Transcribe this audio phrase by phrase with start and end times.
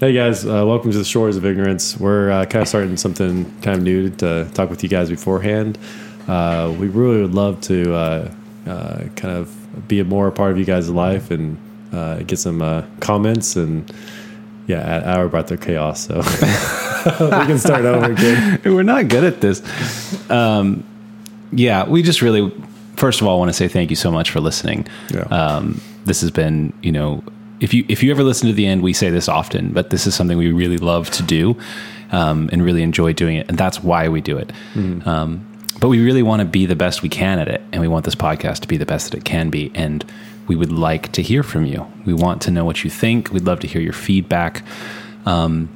[0.00, 2.00] Hey guys, uh, welcome to the Shores of Ignorance.
[2.00, 5.76] We're uh, kind of starting something kind of new to talk with you guys beforehand.
[6.26, 8.32] Uh, we really would love to uh,
[8.66, 11.58] uh, kind of be a more a part of you guys' life and
[11.92, 13.92] uh, get some uh, comments and
[14.66, 16.16] yeah, hour brought their chaos, so
[17.20, 18.58] we can start over again.
[18.64, 19.60] We're not good at this.
[20.30, 20.82] Um,
[21.52, 22.50] yeah, we just really,
[22.96, 24.86] first of all, want to say thank you so much for listening.
[25.12, 25.24] Yeah.
[25.24, 27.22] Um, this has been, you know,
[27.60, 30.06] if you if you ever listen to the end, we say this often, but this
[30.06, 31.56] is something we really love to do
[32.10, 34.52] um, and really enjoy doing it, and that's why we do it.
[35.06, 35.46] Um,
[35.80, 38.04] but we really want to be the best we can at it, and we want
[38.04, 40.04] this podcast to be the best that it can be, and
[40.46, 41.86] we would like to hear from you.
[42.04, 43.30] We want to know what you think.
[43.30, 44.62] We'd love to hear your feedback.
[45.26, 45.68] Um,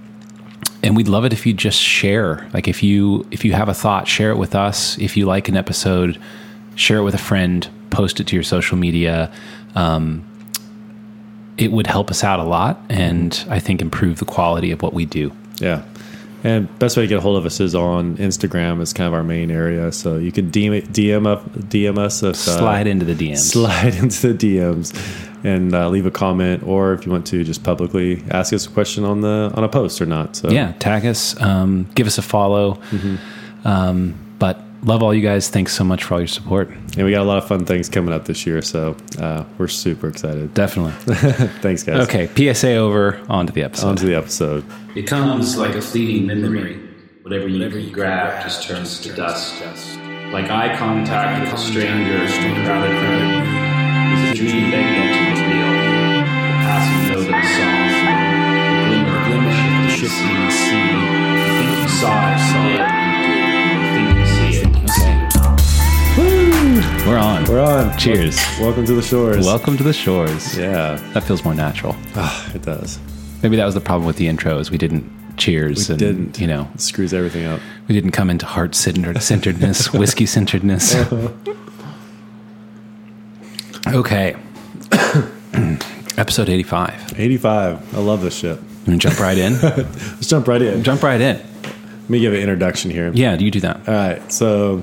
[0.82, 3.74] and we'd love it if you just share like if you if you have a
[3.74, 6.20] thought share it with us if you like an episode
[6.74, 9.32] share it with a friend post it to your social media
[9.74, 10.22] um,
[11.56, 14.92] it would help us out a lot and i think improve the quality of what
[14.92, 15.82] we do Yeah.
[16.46, 18.82] And best way to get a hold of us is on Instagram.
[18.82, 22.34] Is kind of our main area, so you can DM DM up DM us if
[22.34, 24.92] uh, slide into the dms slide into the DMs
[25.42, 28.68] and uh, leave a comment, or if you want to just publicly ask us a
[28.68, 30.36] question on the on a post or not.
[30.36, 32.78] So yeah tag us um, give us a follow
[33.64, 37.10] um, but love all you guys thanks so much for all your support and we
[37.10, 40.52] got a lot of fun things coming up this year, so uh, we're super excited.
[40.54, 40.92] definitely
[41.60, 42.06] Thanks, guys.
[42.08, 44.64] okay psa over on to the episode On to the episode.
[44.94, 46.78] It comes like a fleeting memory.
[47.22, 49.60] Whatever you, you grab just turns to dust.
[50.32, 53.42] Like eye contact with a stranger in a crowded room.
[54.14, 55.72] Is a dream begging to be real.
[56.46, 57.90] The passing note of a song.
[58.76, 60.90] The glimmer, glimmer of the shifting sea.
[61.42, 62.93] You think you saw it, saw it.
[67.06, 67.96] We're on We're on.
[67.98, 68.36] Cheers.
[68.60, 69.44] Welcome to the shores.
[69.44, 72.98] welcome to the shores Yeah, that feels more natural Ah, it does.
[73.42, 76.40] Maybe that was the problem with the intro is we didn't cheers We and didn't.
[76.40, 77.60] you know It screws everything up.
[77.88, 80.94] we didn't come into heart centeredness whiskey centeredness
[83.88, 84.36] okay
[86.16, 87.94] episode 85 85.
[87.94, 88.58] I love this shit.
[88.86, 90.82] Gonna jump right in Let's jump right in.
[90.82, 93.10] jump right in Let me give an introduction here.
[93.14, 94.82] yeah do you do that All right, so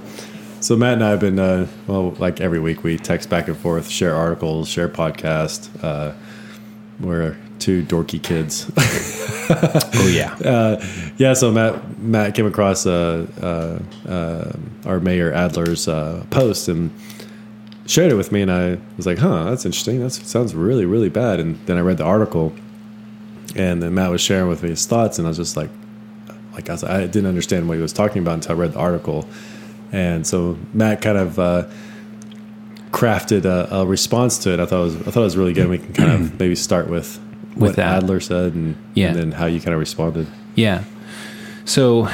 [0.62, 3.58] so Matt and I have been uh, well, like every week we text back and
[3.58, 5.70] forth, share articles, share podcast.
[5.84, 6.14] Uh,
[7.00, 8.72] we're two dorky kids.
[8.78, 10.86] oh yeah uh,
[11.18, 14.52] yeah, so Matt Matt came across uh, uh, uh,
[14.86, 16.92] our mayor Adler's uh, post and
[17.88, 20.00] shared it with me, and I was like, "Huh, that's interesting.
[20.02, 22.54] That sounds really really bad." And then I read the article,
[23.56, 25.70] and then Matt was sharing with me his thoughts, and I was just like,
[26.54, 28.80] like I, was, I didn't understand what he was talking about until I read the
[28.80, 29.28] article,
[29.92, 31.40] and so Matt kind of.
[31.40, 31.68] Uh,
[32.92, 34.60] crafted a, a response to it.
[34.60, 35.70] I thought it was I thought it was really good.
[35.70, 37.18] We can kind of maybe start with
[37.56, 38.04] With what that.
[38.04, 39.08] Adler said and, Yeah.
[39.08, 40.28] and then how you kind of responded.
[40.56, 40.84] yeah
[41.64, 42.08] so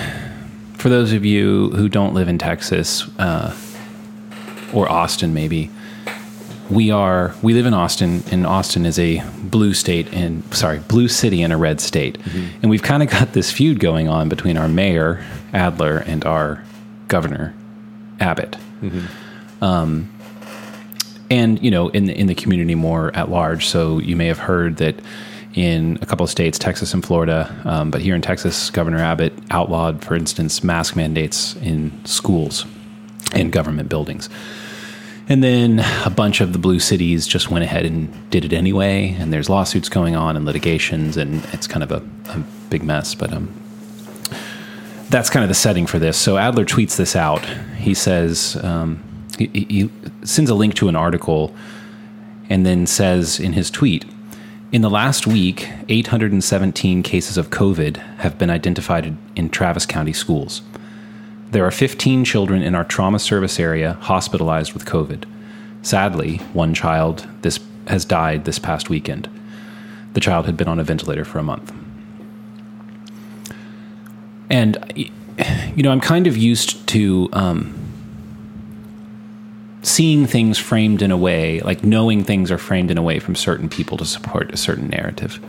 [0.74, 3.56] for those of you who don't live in texas uh,
[4.72, 5.72] or austin maybe
[6.70, 11.08] we are we live in austin and austin is a blue state and sorry blue
[11.08, 12.18] city and a red state
[12.62, 16.64] and we've kind of got this feud going on between our mayor adler and our
[17.08, 17.56] governor
[18.20, 18.56] abbott
[19.62, 20.12] um,
[21.30, 24.40] and you know in the, in the community more at large so you may have
[24.40, 24.96] heard that
[25.54, 29.34] in a couple of states texas and florida um, but here in texas governor abbott
[29.52, 32.66] outlawed for instance mask mandates in schools
[33.34, 34.30] and government buildings
[35.30, 39.16] and then a bunch of the blue cities just went ahead and did it anyway.
[39.20, 43.14] And there's lawsuits going on and litigations, and it's kind of a, a big mess.
[43.14, 43.54] But um,
[45.10, 46.18] that's kind of the setting for this.
[46.18, 47.46] So Adler tweets this out.
[47.78, 49.04] He says, um,
[49.38, 49.90] he, he
[50.24, 51.56] sends a link to an article
[52.50, 54.06] and then says in his tweet,
[54.72, 60.62] in the last week, 817 cases of COVID have been identified in Travis County schools.
[61.52, 65.24] There are 15 children in our trauma service area hospitalized with COVID.
[65.84, 69.30] Sadly, one child this has died this past weekend.
[70.12, 71.74] The child had been on a ventilator for a month.
[74.50, 74.78] And,
[75.76, 77.74] you know, I'm kind of used to um,
[79.82, 83.36] seeing things framed in a way, like knowing things are framed in a way from
[83.36, 85.40] certain people to support a certain narrative.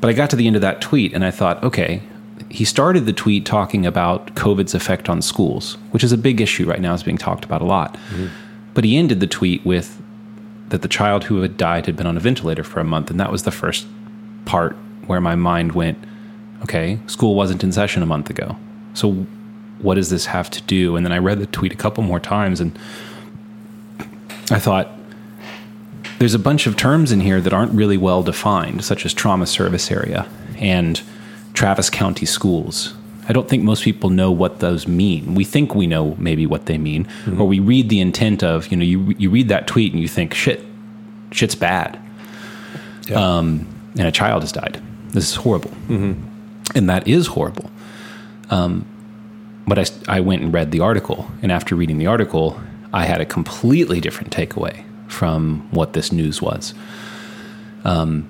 [0.00, 2.02] But I got to the end of that tweet and I thought, okay,
[2.48, 6.66] he started the tweet talking about COVID's effect on schools, which is a big issue
[6.66, 7.98] right now, is being talked about a lot.
[8.74, 10.00] But he ended the tweet with
[10.70, 13.20] that the child who had died had been on a ventilator for a month, and
[13.20, 13.86] that was the first
[14.46, 14.76] part
[15.06, 15.98] where my mind went,
[16.62, 18.56] okay, school wasn't in session a month ago.
[18.94, 19.12] So
[19.80, 20.96] what does this have to do?
[20.96, 22.78] And then I read the tweet a couple more times and
[24.50, 24.90] I thought,
[26.18, 29.46] there's a bunch of terms in here that aren't really well defined, such as trauma
[29.46, 30.28] service area.
[30.58, 31.00] And
[31.54, 32.94] Travis County schools.
[33.28, 35.34] I don't think most people know what those mean.
[35.34, 37.06] We think we know maybe what they mean,
[37.38, 40.08] or we read the intent of, you know, you, you read that tweet and you
[40.08, 40.64] think, shit,
[41.30, 41.98] shit's bad.
[43.14, 43.66] Um,
[43.98, 44.82] and a child has died.
[45.10, 45.70] This is horrible.
[46.74, 47.70] And that is horrible.
[48.50, 48.86] Um,
[49.66, 51.30] but I, I went and read the article.
[51.42, 52.60] And after reading the article,
[52.92, 56.74] I had a completely different takeaway from what this news was.
[57.84, 58.28] Um,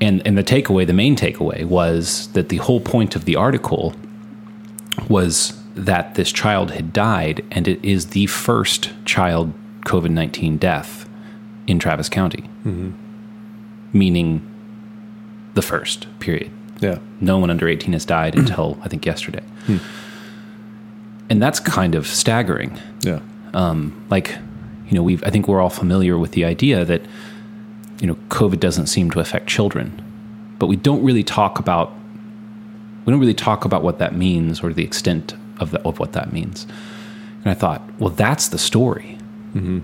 [0.00, 3.94] and, and the takeaway, the main takeaway, was that the whole point of the article
[5.08, 9.52] was that this child had died, and it is the first child
[9.86, 11.08] COVID 19 death
[11.66, 12.48] in Travis County.
[13.92, 14.46] Meaning
[15.54, 16.50] the first, period.
[16.84, 16.98] Yeah.
[17.20, 19.42] No one under 18 has died until I think yesterday.
[19.66, 19.78] Hmm.
[21.30, 22.78] And that's kind of staggering.
[23.00, 23.20] Yeah.
[23.54, 24.36] Um, like,
[24.88, 27.02] you know, we've I think we're all familiar with the idea that
[28.00, 30.02] you know, COVID doesn't seem to affect children.
[30.58, 31.92] But we don't really talk about
[33.04, 36.12] we don't really talk about what that means or the extent of the, of what
[36.12, 36.66] that means.
[37.44, 39.18] And I thought, well, that's the story.
[39.54, 39.80] Mm-hmm.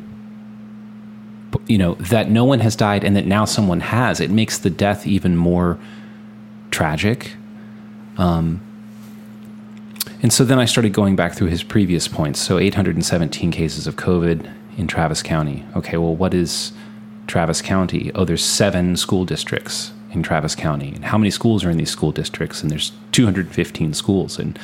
[1.50, 4.20] But, you know, that no one has died and that now someone has.
[4.20, 5.78] It makes the death even more
[6.70, 7.32] tragic.
[8.16, 8.60] Um,
[10.22, 12.40] and so then I started going back through his previous points.
[12.40, 15.64] So 817 cases of COVID in Travis County.
[15.76, 16.72] Okay, well, what is
[17.26, 18.10] Travis County?
[18.14, 20.92] Oh, there's seven school districts in Travis County.
[20.94, 22.62] And how many schools are in these school districts?
[22.62, 24.38] And there's 215 schools.
[24.38, 24.58] And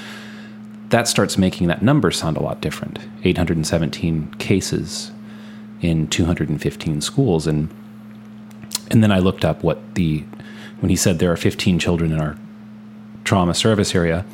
[0.90, 5.10] that starts making that number sound a lot different 817 cases
[5.80, 7.46] in 215 schools.
[7.46, 7.68] And,
[8.90, 10.24] and then I looked up what the,
[10.80, 12.36] when he said there are 15 children in our
[13.24, 14.24] trauma service area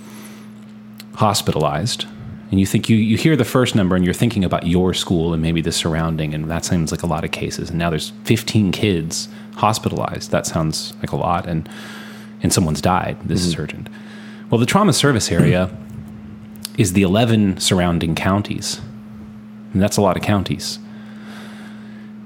[1.15, 2.07] hospitalized.
[2.51, 5.33] And you think you, you hear the first number and you're thinking about your school
[5.33, 7.71] and maybe the surrounding and that seems like a lot of cases.
[7.71, 10.31] And now there's 15 kids hospitalized.
[10.31, 11.47] That sounds like a lot.
[11.47, 11.69] And
[12.43, 13.17] and someone's died.
[13.25, 13.63] This is mm-hmm.
[13.63, 13.89] urgent.
[14.51, 15.75] Well the trauma service area
[16.77, 18.81] is the 11 surrounding counties.
[19.73, 20.79] And that's a lot of counties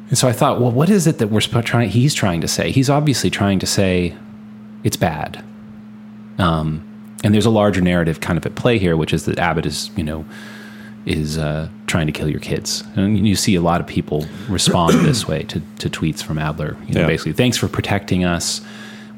[0.09, 2.71] and so i thought well what is it that we're trying he's trying to say
[2.71, 4.15] he's obviously trying to say
[4.85, 5.43] it's bad
[7.25, 9.91] and there's a larger narrative kind of at play here, which is that Abbott is,
[9.97, 10.25] you know,
[11.07, 12.85] is uh, trying to kill your kids.
[12.95, 16.77] And you see a lot of people respond this way to, to tweets from Adler.
[16.87, 17.07] You know, Yeah.
[17.07, 18.61] basically, thanks for protecting us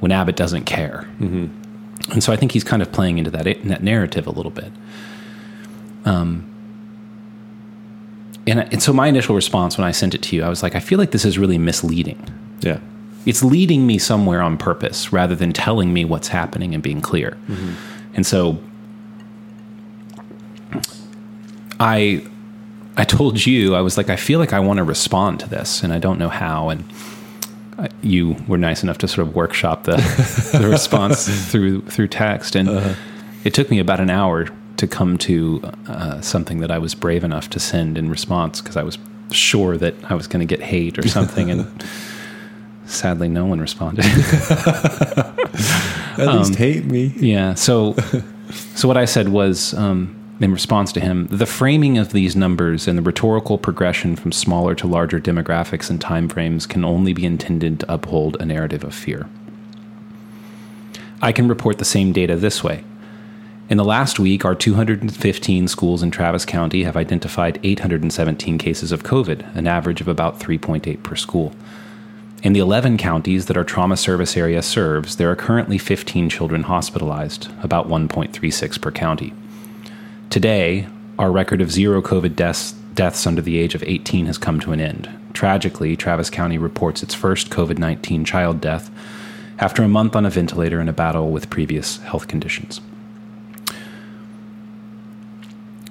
[0.01, 1.09] when Abbott doesn't care.
[1.21, 4.73] And so I think he's kind of playing into that, that narrative a little bit.
[6.05, 6.49] Um,
[8.49, 10.75] and, and so my initial response when I sent it to you, I was like,
[10.75, 12.23] I feel like this is really misleading.
[12.61, 12.81] Yeah.
[13.25, 17.37] it's leading me somewhere on purpose rather than telling me what's happening and being clear.
[17.47, 17.75] Mm-hmm.
[18.15, 18.59] And so
[21.79, 22.27] I
[22.97, 25.85] I told you I was like I feel like I want to respond to this
[25.85, 26.69] and I don't know how.
[26.71, 26.85] And
[28.03, 29.97] you were nice enough to sort of workshop the,
[30.59, 32.57] the response through through text.
[32.57, 32.95] And uh-huh.
[33.45, 34.49] it took me about an hour
[34.79, 38.77] to come to uh, something that I was brave enough to send in response because
[38.77, 38.99] I was
[39.31, 41.85] sure that I was going to get hate or something and
[42.87, 44.05] sadly no one responded.
[46.19, 47.13] At least hate me.
[47.17, 47.95] yeah so
[48.75, 52.89] so what i said was um, in response to him the framing of these numbers
[52.89, 57.81] and the rhetorical progression from smaller to larger demographics and timeframes can only be intended
[57.81, 59.29] to uphold a narrative of fear.
[61.23, 62.85] I can report the same data this way
[63.69, 69.03] in the last week, our 215 schools in Travis County have identified 817 cases of
[69.03, 71.53] COVID, an average of about 3.8 per school.
[72.43, 76.63] In the 11 counties that our trauma service area serves, there are currently 15 children
[76.63, 79.35] hospitalized, about 1.36 per county.
[80.31, 80.87] Today,
[81.19, 84.73] our record of zero COVID deaths, deaths under the age of 18 has come to
[84.73, 85.11] an end.
[85.35, 88.91] Tragically, Travis County reports its first COVID 19 child death
[89.59, 92.81] after a month on a ventilator in a battle with previous health conditions.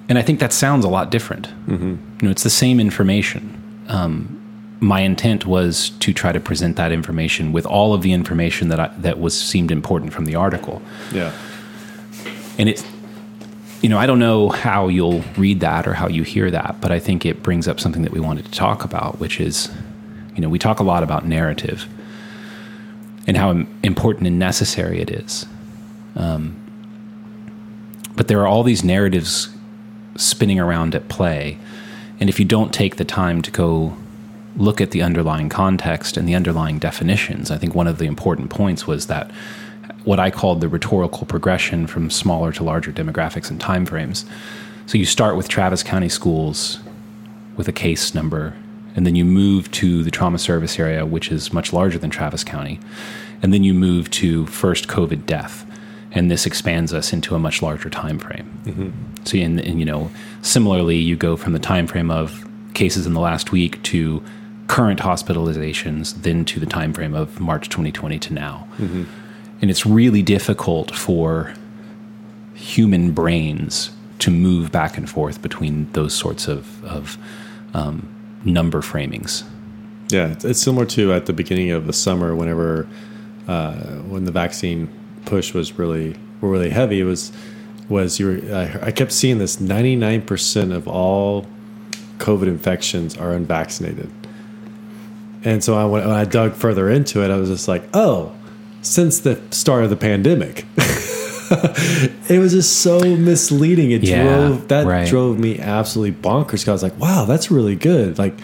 [0.08, 1.48] And I think that sounds a lot different.
[2.20, 3.54] You know, it's the same information
[4.80, 8.78] my intent was to try to present that information with all of the information that
[8.78, 10.80] I, that was seemed important from the article.
[11.12, 11.32] Yeah.
[12.58, 12.84] And it,
[13.82, 16.92] you know, I don't know how you'll read that or how you hear that, but
[16.92, 19.70] I think it brings up something that we wanted to talk about, which is,
[20.34, 21.86] you know, we talk a lot about narrative
[23.26, 23.50] and how
[23.82, 25.46] important and necessary it is.
[26.16, 26.54] Um,
[28.14, 29.48] but there are all these narratives
[30.18, 31.58] spinning around at play,
[32.20, 33.96] and if you don't take the time to go
[34.58, 37.50] look at the underlying context and the underlying definitions.
[37.50, 39.30] I think one of the important points was that
[40.04, 44.24] what I called the rhetorical progression from smaller to larger demographics and timeframes.
[44.86, 46.80] So you start with Travis County schools
[47.56, 48.54] with a case number,
[48.96, 52.42] and then you move to the trauma service area, which is much larger than Travis
[52.42, 52.80] County,
[53.42, 55.64] and then you move to first COVID death.
[56.12, 58.92] And this expands us into a much larger time frame.
[59.24, 60.10] So, in, and you know,
[60.42, 64.22] similarly, you go from the time frame of cases in the last week to
[64.68, 68.66] current hospitalizations, then to the time frame of March 2020 to now,
[69.60, 71.52] and it's really difficult for
[72.54, 77.16] human brains to move back and forth between those sorts of, of
[77.74, 78.08] um,
[78.44, 79.44] number framings.
[80.10, 82.86] Yeah, it's- it's similar to at the beginning of the summer, whenever
[83.46, 83.74] uh,
[84.08, 84.88] when the vaccine
[85.28, 87.00] push was really really heavy.
[87.00, 87.32] It was
[87.88, 91.46] was you were, I, I kept seeing this ninety nine percent of all
[92.18, 94.10] COVID infections are unvaccinated,
[95.44, 98.34] and so I, when I dug further into it, I was just like, oh,
[98.82, 100.64] since the start of the pandemic.
[102.28, 103.90] it was just so misleading.
[103.90, 105.08] It Yeah, drove that right.
[105.08, 108.18] drove me absolutely bonkers because I was like, wow, that's really good.
[108.18, 108.34] Like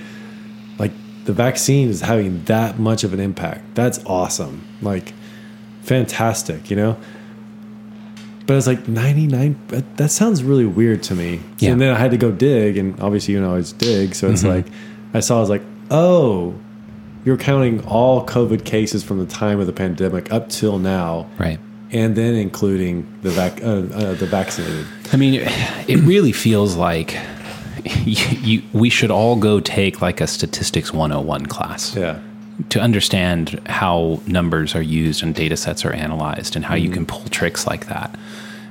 [0.79, 0.93] like
[1.25, 3.75] the vaccine is having that much of an impact.
[3.75, 4.65] That's awesome.
[4.81, 5.13] Like
[5.85, 6.97] fantastic, you know?
[8.47, 11.41] But it's like 99 that, that sounds really weird to me.
[11.59, 11.71] Yeah.
[11.73, 14.29] And then I had to go dig and obviously you know I always dig, so
[14.31, 14.51] it's Mm-hmm.
[14.51, 14.67] like
[15.15, 16.55] I saw I was like, "Oh,
[17.25, 21.59] you're counting all COVID cases from the time of the pandemic up till now, Right.
[21.91, 25.41] and then including the vac- uh, uh, the vaccinated." I mean,
[25.89, 27.17] it really feels like
[28.05, 32.19] you, you, we should all go take like a statistics 101 class Yeah.
[32.71, 36.95] To understand how numbers are used and data sets are analyzed and how you mm-hmm.
[36.95, 38.17] can pull tricks like that.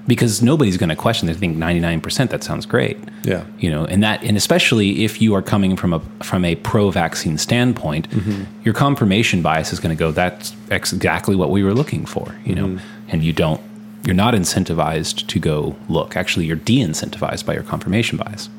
[0.06, 1.28] Because nobody's going to question.
[1.28, 2.98] They think 99%, that sounds great.
[3.24, 3.46] Yeah.
[3.58, 7.38] You know, and that, and especially if you are coming from a from a pro-vaccine
[7.38, 8.44] standpoint, mm-hmm.
[8.64, 10.12] your confirmation bias is going to go.
[10.12, 12.36] That's exactly what we were looking for.
[12.44, 13.10] You know, mm-hmm.
[13.10, 13.62] and you don't,
[14.06, 16.18] you're not incentivized to go look.
[16.18, 18.50] Actually, you're de-incentivized by your confirmation bias.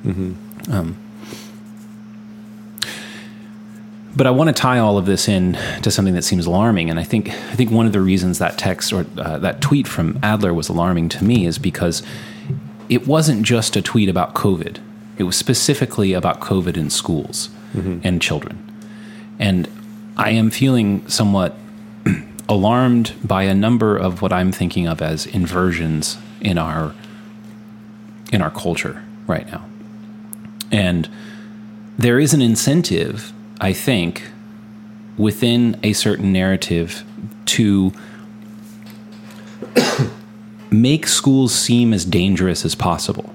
[0.71, 0.97] Um,
[4.17, 7.01] but I want to tie all of this in to something that seems alarming, and
[7.01, 10.19] I think I think one of the reasons that text or uh, that tweet from
[10.23, 12.03] Adler was alarming to me is because
[12.89, 14.79] it wasn't just a tweet about COVID.
[15.19, 17.51] It was specifically about COVID in schools
[18.05, 18.59] and children,
[19.39, 19.69] and
[20.17, 21.57] I am feeling somewhat
[22.49, 26.95] alarmed by a number of what I'm thinking of as inversions in our
[28.33, 29.65] in our culture right now,
[30.71, 31.09] and
[31.99, 34.23] there is an incentive, I think,
[35.17, 37.05] within a certain narrative
[37.47, 37.93] to
[40.71, 43.35] make schools seem as dangerous as possible.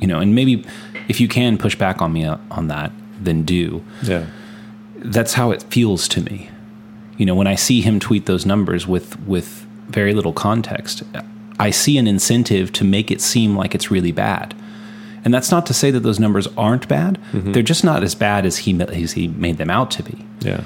[0.00, 0.64] You know, and maybe
[1.08, 2.90] if you can push back on me uh, on that,
[3.20, 3.84] then do.
[4.02, 4.26] Yeah.
[4.96, 6.50] That's how it feels to me.
[7.16, 11.02] You know, when I see him tweet those numbers with with very little context,
[11.58, 14.54] I see an incentive to make it seem like it's really bad.
[15.24, 17.18] And that's not to say that those numbers aren't bad.
[17.52, 20.24] They're just not as bad as he as he made them out to be.
[20.40, 20.62] Yeah.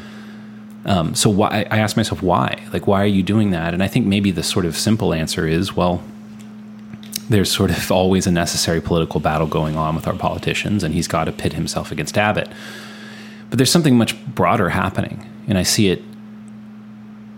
[0.85, 3.75] Um, so why I asked myself why, like why are you doing that?
[3.75, 6.03] And I think maybe the sort of simple answer is, well,
[7.29, 11.07] there's sort of always a necessary political battle going on with our politicians, and he's
[11.07, 12.49] got to pit himself against Abbott.
[13.51, 16.03] But there's something much broader happening, and I see it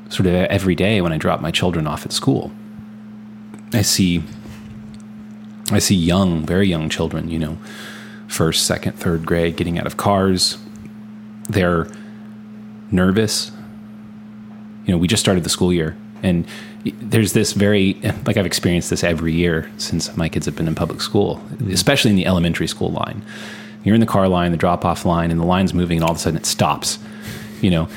[0.08, 2.52] sort of every day when I drop my children off at school.
[3.72, 4.22] I see,
[5.70, 7.58] I see young, very young children, you know,
[8.28, 10.58] first, second, third grade, getting out of cars.
[11.48, 11.88] They're
[12.90, 13.50] nervous.
[14.86, 16.46] You know, we just started the school year, and
[17.00, 17.94] there's this very
[18.26, 21.70] like I've experienced this every year since my kids have been in public school, mm-hmm.
[21.70, 23.22] especially in the elementary school line.
[23.84, 26.10] You're in the car line, the drop off line, and the line's moving, and all
[26.10, 26.98] of a sudden it stops.
[27.60, 27.88] You know,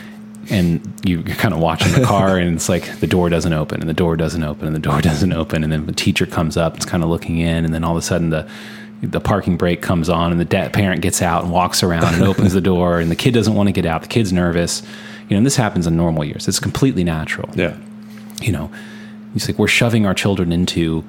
[0.49, 3.81] and you, you're kind of watching the car, and it's like the door doesn't open,
[3.81, 6.57] and the door doesn't open, and the door doesn't open, and then the teacher comes
[6.57, 8.49] up, it's kind of looking in, and then all of a sudden the
[9.01, 12.23] the parking brake comes on, and the da- parent gets out and walks around and
[12.23, 14.01] opens the door, and the kid doesn't want to get out.
[14.01, 14.81] The kid's nervous.
[15.27, 16.47] You know, and this happens in normal years.
[16.47, 17.75] It's completely natural Yeah.
[18.41, 18.69] you know,
[19.35, 21.03] it's like we're shoving our children into,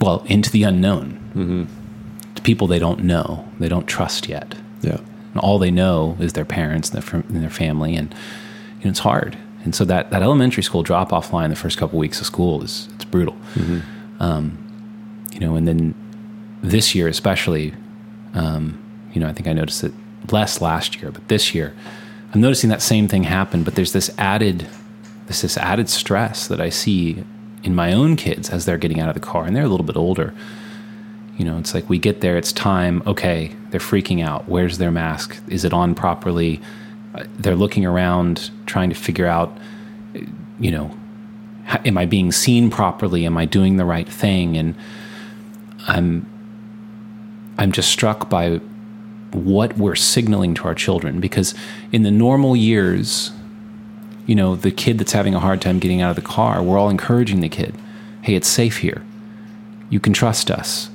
[0.00, 2.34] well, into the unknown, mm-hmm.
[2.34, 4.54] to people they don't know, they don't trust yet.
[4.80, 4.98] Yeah.
[5.32, 8.14] And all they know is their parents and their, and their family, and
[8.78, 9.36] you know, it's hard.
[9.64, 12.62] And so that, that elementary school drop off line the first couple weeks of school
[12.62, 13.36] is it's brutal.
[14.20, 14.58] Um,
[15.32, 15.94] you know, and then
[16.62, 17.74] this year especially,
[18.34, 18.78] um,
[19.12, 19.92] you know, I think I noticed it
[20.30, 21.74] less last year, but this year,
[22.34, 23.62] I'm noticing that same thing happen.
[23.62, 24.66] But there's this added,
[25.26, 27.24] this this added stress that I see
[27.62, 29.86] in my own kids as they're getting out of the car, and they're a little
[29.86, 30.34] bit older.
[31.38, 33.02] You know, it's like we get there, it's time.
[33.06, 34.48] Okay, they're freaking out.
[34.48, 35.40] Where's their mask?
[35.48, 36.60] Is it on properly?
[37.14, 39.56] Uh, They're looking around, trying to figure out,
[40.60, 40.96] you know,
[41.84, 43.26] am I being seen properly?
[43.26, 44.56] Am I doing the right thing?
[44.56, 44.74] And
[45.88, 46.26] I'm,
[47.58, 48.60] I'm just struck by
[49.32, 51.54] what we're signaling to our children because
[51.92, 53.32] in the normal years
[54.26, 56.78] You know, the kid that's having a hard time getting out of the car, we're
[56.78, 57.74] all encouraging the kid.
[58.22, 59.02] Hey, it's safe here.
[59.90, 60.90] You can trust us.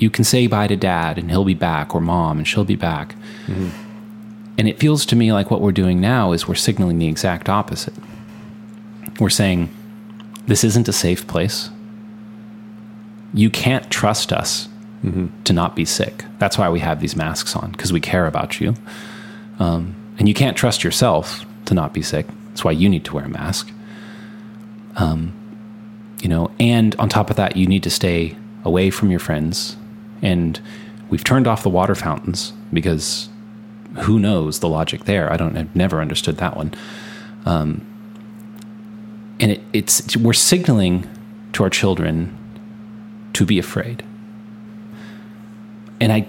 [0.00, 2.74] You can say bye to dad and he'll be back, or mom and she'll be
[2.74, 3.14] back.
[4.58, 7.48] And it feels to me like what we're doing now is we're signaling the exact
[7.48, 7.94] opposite.
[9.18, 9.68] We're saying,
[10.46, 11.70] this isn't a safe place.
[13.32, 14.68] You can't trust us
[15.44, 16.24] to not be sick.
[16.38, 18.74] That's why we have these masks on, because we care about you.
[19.58, 22.26] Um, and you can't trust yourself to not be sick.
[22.48, 23.70] That's why you need to wear a mask.
[24.96, 25.32] Um,
[26.20, 29.76] you know, and on top of that, you need to stay away from your friends.
[30.22, 30.60] And
[31.08, 33.28] we've turned off the water fountains because
[34.00, 35.32] who knows the logic there?
[35.32, 35.56] I don't.
[35.56, 36.72] I've never understood that one.
[37.44, 37.86] Um,
[39.40, 41.08] and it, it's we're signaling
[41.54, 42.36] to our children
[43.32, 44.04] to be afraid,
[46.00, 46.26] and I.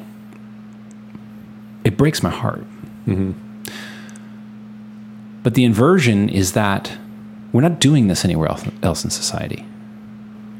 [1.83, 2.65] It breaks my heart.
[5.43, 6.97] But the inversion is that
[7.51, 9.65] we're not doing this anywhere else, else in society.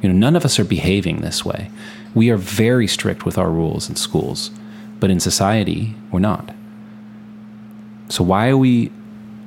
[0.01, 1.69] You know, none of us are behaving this way.
[2.13, 4.51] We are very strict with our rules in schools,
[4.99, 6.53] but in society, we're not.
[8.09, 8.91] So why are we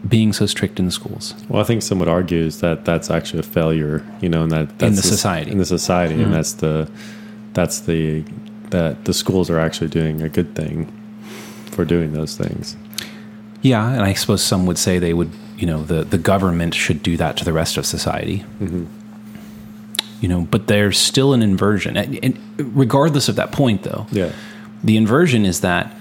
[0.09, 1.35] being so strict in the schools?
[1.49, 4.53] Well, I think some would argue is that that's actually a failure, you know, and
[4.53, 5.51] that that's in the society.
[5.51, 6.33] in the society, and mm-hmm.
[6.33, 6.91] that's the
[7.53, 8.25] that's the
[8.71, 10.93] that the schools are actually doing a good thing
[11.71, 12.77] for doing those things.
[13.63, 17.03] Yeah, and I suppose some would say they would, you know, the, the government should
[17.03, 18.45] do that to the rest of society.
[18.61, 18.85] Mm-hmm.
[20.25, 21.99] You know, but there's still an inversion.
[21.99, 22.35] And, and
[22.75, 24.33] regardless of that point, though, Yeah,
[24.83, 25.95] the inversion is that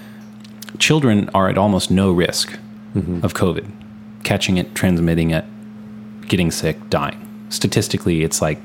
[0.78, 2.58] children are at almost no risk
[2.94, 3.22] mm-hmm.
[3.22, 3.70] of COVID,
[4.22, 5.44] catching it, transmitting it,
[6.26, 7.20] getting sick, dying.
[7.50, 8.58] Statistically, it's like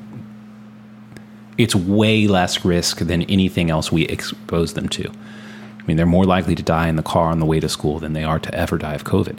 [1.58, 5.12] it's way less risk than anything else we expose them to.
[5.78, 8.00] I mean, they're more likely to die in the car on the way to school
[8.00, 9.38] than they are to ever die of COVID.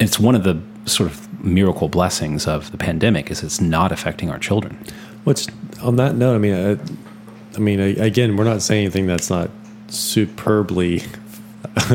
[0.00, 4.28] It's one of the sort of miracle blessings of the pandemic is it's not affecting
[4.28, 4.76] our children.
[5.24, 5.46] Which,
[5.82, 6.78] on that note, I mean, I,
[7.56, 9.50] I mean, I, again, we're not saying anything that's not
[9.88, 11.02] superbly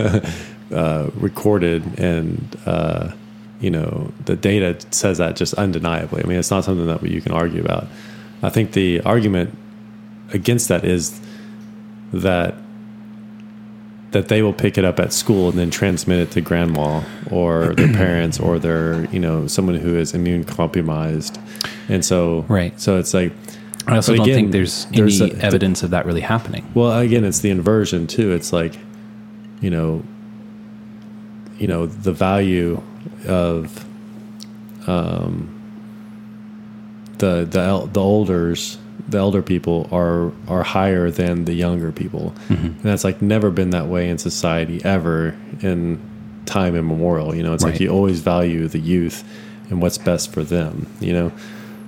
[0.71, 3.11] uh, recorded, and uh,
[3.59, 6.23] you know, the data says that just undeniably.
[6.23, 7.87] I mean, it's not something that you can argue about.
[8.43, 9.57] I think the argument
[10.33, 11.19] against that is
[12.13, 12.55] that
[14.15, 17.75] that they will pick it up at school and then transmit it to grandma or
[17.75, 21.37] their parents or their you know someone who is immune compromised
[21.89, 22.79] and so Right.
[22.79, 23.33] so it's like
[23.87, 26.65] I also don't again, think there's, there's any a- evidence of that really happening.
[26.73, 28.77] well again it's the inversion too it's like
[29.59, 30.01] you know
[31.59, 32.81] you know the value
[33.27, 33.85] of
[34.87, 35.51] um
[37.17, 42.33] the the the elders the elder people are are higher than the younger people.
[42.49, 45.99] And that's like never been that way in society ever in
[46.45, 47.53] time immemorial you know?
[47.53, 47.71] It's Right.
[47.73, 49.23] like you always value the youth
[49.69, 51.31] and what's best for them you know?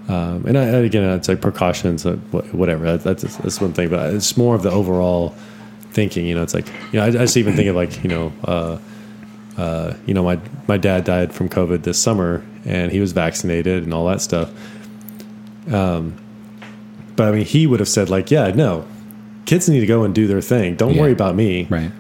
[0.10, 2.14] Um, and I, again it's like precautions uh,
[2.52, 5.36] whatever that's that's one thing but it's more of the overall
[5.92, 6.44] thinking you know?
[6.44, 8.78] It's like you know I, I just even think of like you know uh,
[9.58, 13.84] uh, you know my my dad died from covid this summer and he was vaccinated
[13.84, 14.52] and all that stuff.
[15.72, 16.16] Um,
[17.18, 18.86] but I mean, he would have said like, "Yeah, no,
[19.46, 20.76] kids need to go and do their thing.
[20.76, 21.02] Don't Yeah.
[21.02, 21.68] worry about me.
[21.70, 21.92] Right.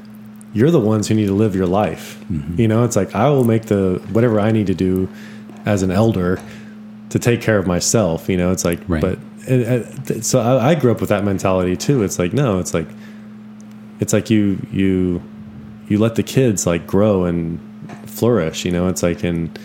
[0.53, 2.23] You're the ones who need to live your life.
[2.31, 2.61] Mm-hmm.
[2.61, 5.09] You know, it's like I will make the whatever I need to do
[5.65, 6.39] as an elder
[7.09, 8.29] to take care of myself.
[8.29, 9.01] You know, it's like, Right.
[9.01, 12.03] but and, and, so I, I grew up with that mentality too.
[12.03, 12.87] It's like, no, it's like,
[13.99, 15.21] it's like you you
[15.87, 17.59] you let the kids like grow and
[18.05, 18.65] flourish.
[18.65, 19.57] You know, it's like and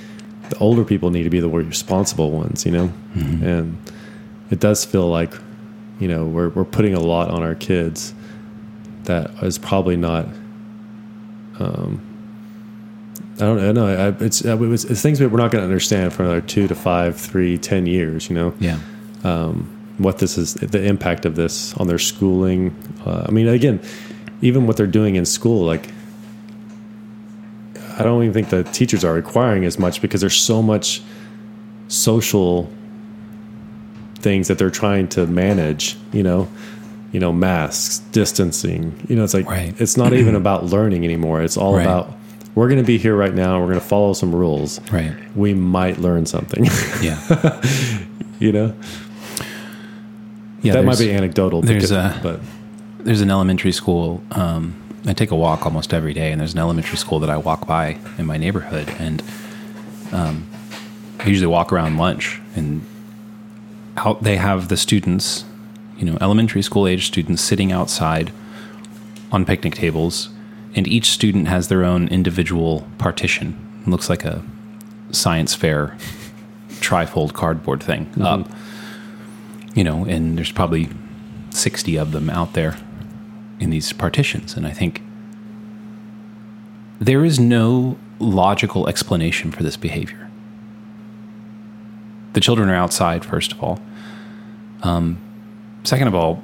[0.50, 2.64] the older people need to be the more responsible ones.
[2.64, 3.44] You know, mm-hmm.
[3.44, 3.92] and
[4.52, 5.32] it does feel like
[5.98, 8.14] you know we're we're putting a lot on our kids
[9.04, 10.26] that is probably not
[11.58, 12.00] um
[13.36, 13.86] I don't know.
[13.88, 16.74] I, it's, it's it's things that we're not going to understand for another two to
[16.74, 18.28] five, three, ten years.
[18.28, 18.78] You know Yeah.
[19.98, 22.74] what this is, the impact of this on their schooling.
[23.06, 23.80] Uh, I mean, again,
[24.42, 25.88] even what they're doing in school, like
[27.98, 31.02] I don't even think the teachers are requiring as much because there's so much
[31.88, 32.70] social
[34.22, 35.96] things that they're trying to manage.
[36.12, 36.48] You know,
[37.12, 38.98] you know, masks, distancing.
[39.08, 39.74] You know, it's like Right.
[39.80, 41.42] it's not even about learning anymore.
[41.42, 41.82] It's all Right.
[41.82, 42.12] about
[42.54, 43.58] we're going to be here right now.
[43.60, 44.78] We're going to follow some rules.
[44.90, 45.12] Right.
[45.34, 46.66] We might learn something.
[47.02, 47.18] Yeah.
[48.38, 48.74] you know,
[50.62, 50.74] Yeah.
[50.74, 51.62] that might be anecdotal.
[51.62, 52.40] there's because- a- but
[53.00, 54.22] there's an elementary school.
[54.32, 54.74] Um,
[55.06, 57.66] I take a walk almost every day, and there's an elementary school that I walk
[57.66, 59.20] by in my neighborhood, and
[60.12, 60.46] um,
[61.18, 62.82] I usually walk around lunch, and
[63.96, 65.44] out they have the students,
[65.96, 68.32] you know, elementary school age students sitting outside
[69.30, 70.30] on picnic tables,
[70.74, 73.56] and each student has their own individual partition.
[73.82, 74.42] It looks like a
[75.10, 75.96] science fair
[76.80, 78.22] trifold cardboard thing mm-hmm.
[78.22, 78.48] up.
[79.74, 80.90] You know, and there's probably
[81.50, 82.76] 60 of them out there
[83.58, 84.56] in these partitions.
[84.56, 85.02] And I think
[87.00, 90.30] there is no logical explanation for this behavior.
[92.32, 93.80] The children are outside, first of all.
[94.82, 95.18] Um,
[95.84, 96.42] second of all,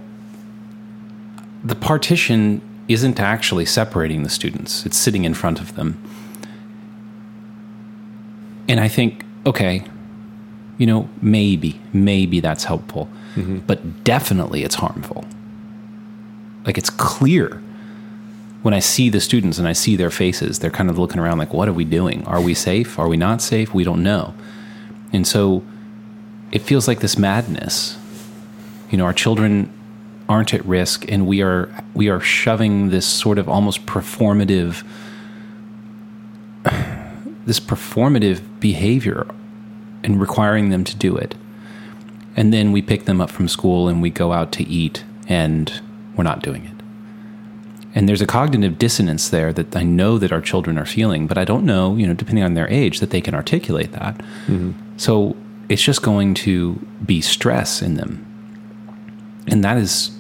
[1.65, 6.03] the partition isn't actually separating the students, it's sitting in front of them.
[8.69, 9.85] And I think, okay,
[10.77, 13.09] you know, maybe, maybe that's helpful,
[13.67, 15.25] but definitely it's harmful.
[16.65, 17.63] Like it's clear
[18.63, 21.39] when I see the students and I see their faces, they're kind of looking around
[21.39, 22.25] like, what are we doing?
[22.27, 22.99] Are we safe?
[22.99, 23.73] Are we not safe?
[23.73, 24.35] We don't know.
[25.13, 25.63] And so
[26.53, 27.99] it feels like this madness.
[28.91, 29.73] You know, our children
[30.29, 34.85] aren't at risk and we are we are shoving this sort of almost performative
[37.47, 39.27] this performative behavior
[40.05, 41.35] and requiring them to do it.
[42.37, 45.81] And then we pick them up from school and we go out to eat and
[46.15, 46.73] we're not doing it.
[47.95, 51.37] And there's a cognitive dissonance there that I know that our children are feeling, but
[51.37, 54.19] I don't know, you know, depending on their age, that they can articulate that.
[54.47, 54.73] Mm-hmm.
[54.99, 55.37] So
[55.69, 58.25] it's just going to be stress in them.
[59.47, 60.11] And that is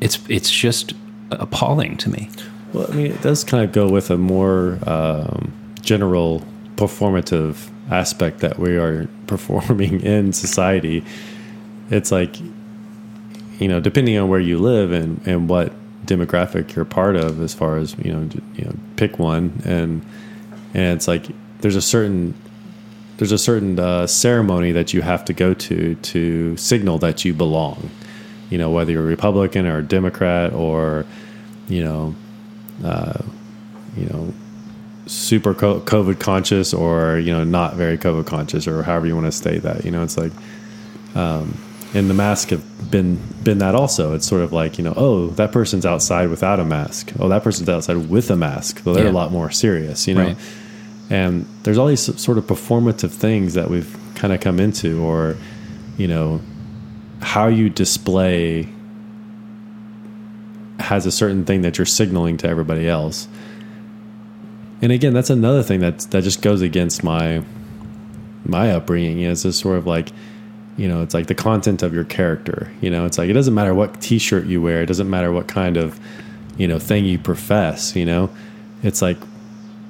[0.00, 0.94] it's it's just
[1.30, 2.28] appalling to me.
[2.72, 6.42] Well, I mean, it does kind of go with a more um, general
[6.76, 11.04] performative aspect that we are performing in society.
[11.90, 12.40] It's like,
[13.60, 15.72] you know, depending on where you live and, and what
[16.06, 20.04] demographic you're part of, as far as you know, you know, pick one, and
[20.74, 21.26] and it's like
[21.60, 22.34] there's a certain
[23.22, 27.32] there's a certain uh, ceremony that you have to go to to signal that you
[27.32, 27.88] belong.
[28.50, 31.06] You know, whether you're a Republican or a Democrat or,
[31.68, 32.16] you know,
[32.84, 33.22] uh,
[33.96, 34.34] you know,
[35.06, 39.32] super COVID conscious or you know not very COVID conscious or however you want to
[39.32, 39.84] state that.
[39.84, 40.32] You know, it's like,
[41.14, 41.56] um,
[41.94, 44.16] and the mask have been been that also.
[44.16, 47.12] It's sort of like you know, oh, that person's outside without a mask.
[47.20, 48.82] Oh, that person's outside with a mask.
[48.84, 49.12] Well, they're Yeah.
[49.12, 50.08] a lot more serious.
[50.08, 50.36] You know, Right.
[51.12, 55.36] And there's all these sort of performative things that we've kind of come into, or
[55.98, 56.40] you know,
[57.20, 58.66] how you display
[60.80, 63.28] has a certain thing that you're signaling to everybody else.
[64.80, 67.44] And again, that's another thing that that just goes against my
[68.46, 70.12] my upbringing is this sort of like
[70.78, 73.54] you know it's like the content of your character you know it's like it doesn't
[73.54, 76.00] matter what t-shirt you wear it doesn't matter what kind of
[76.56, 78.28] you know thing you profess you know
[78.82, 79.16] it's like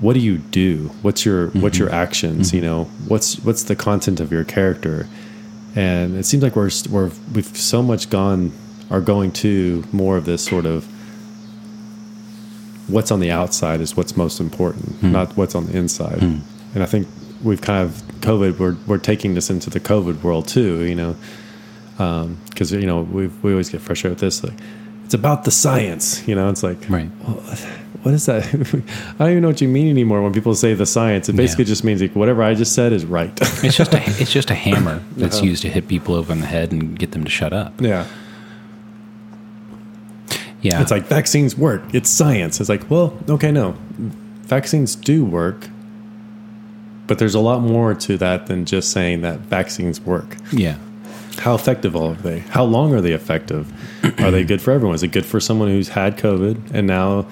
[0.03, 1.97] what do you do what's your what's your mm-hmm.
[1.97, 2.57] actions mm-hmm.
[2.57, 5.09] you know what's what's the content of your character
[5.75, 8.53] and it seems like we're we're we've so much gone
[8.91, 10.87] are going to more of this sort of
[12.89, 15.13] what's on the outside is what's most important, hmm.
[15.13, 16.19] not what's on the inside.
[16.19, 16.39] Hmm.
[16.75, 17.09] And I think
[17.43, 18.59] we've kind of COVID.
[18.59, 20.85] We're we're taking this into the COVID world too.
[20.85, 21.17] You know,
[21.99, 24.45] um, because you know we we always get frustrated with this.
[24.45, 24.59] Like,
[25.05, 26.27] it's about the science.
[26.27, 27.11] You know, it's like Right.
[27.27, 27.43] well,
[28.03, 28.45] what is that?
[29.19, 31.29] I don't even know what you mean anymore when people say the science.
[31.29, 31.69] It basically Yeah.
[31.69, 33.31] just means like whatever I just said is right.
[33.65, 36.47] It's just a it's just a hammer that's used to hit people over in the
[36.47, 37.81] head and get them to shut up.
[37.81, 38.07] yeah.
[40.63, 40.81] Yeah.
[40.81, 41.83] It's like vaccines work.
[41.93, 42.61] It's science.
[42.61, 43.75] It's like, well, okay, no.
[44.45, 45.69] Vaccines do work,
[47.09, 50.37] but there's a lot more to that than just saying that vaccines work.
[50.53, 50.77] yeah.
[51.39, 52.41] How effective are they?
[52.41, 53.73] How long are they effective?
[54.21, 54.95] are they good for everyone?
[54.95, 57.27] Is it good for someone who's had COVID and now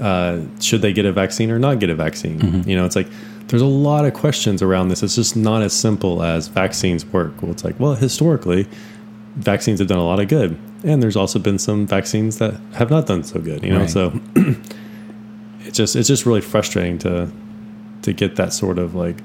[0.00, 2.38] uh, should they get a vaccine or not get a vaccine?
[2.40, 2.68] Mm-hmm.
[2.68, 3.08] You know, it's like
[3.48, 5.02] there's a lot of questions around this.
[5.02, 7.40] It's just not as simple as vaccines work.
[7.42, 8.66] Well, it's like, well, historically,
[9.36, 12.90] vaccines have done a lot of good, and there's also been some vaccines that have
[12.90, 13.62] not done so good.
[13.62, 13.90] You know, Right.
[13.90, 14.12] so
[15.60, 17.30] it's just it's just really frustrating to
[18.02, 19.16] to get that sort of like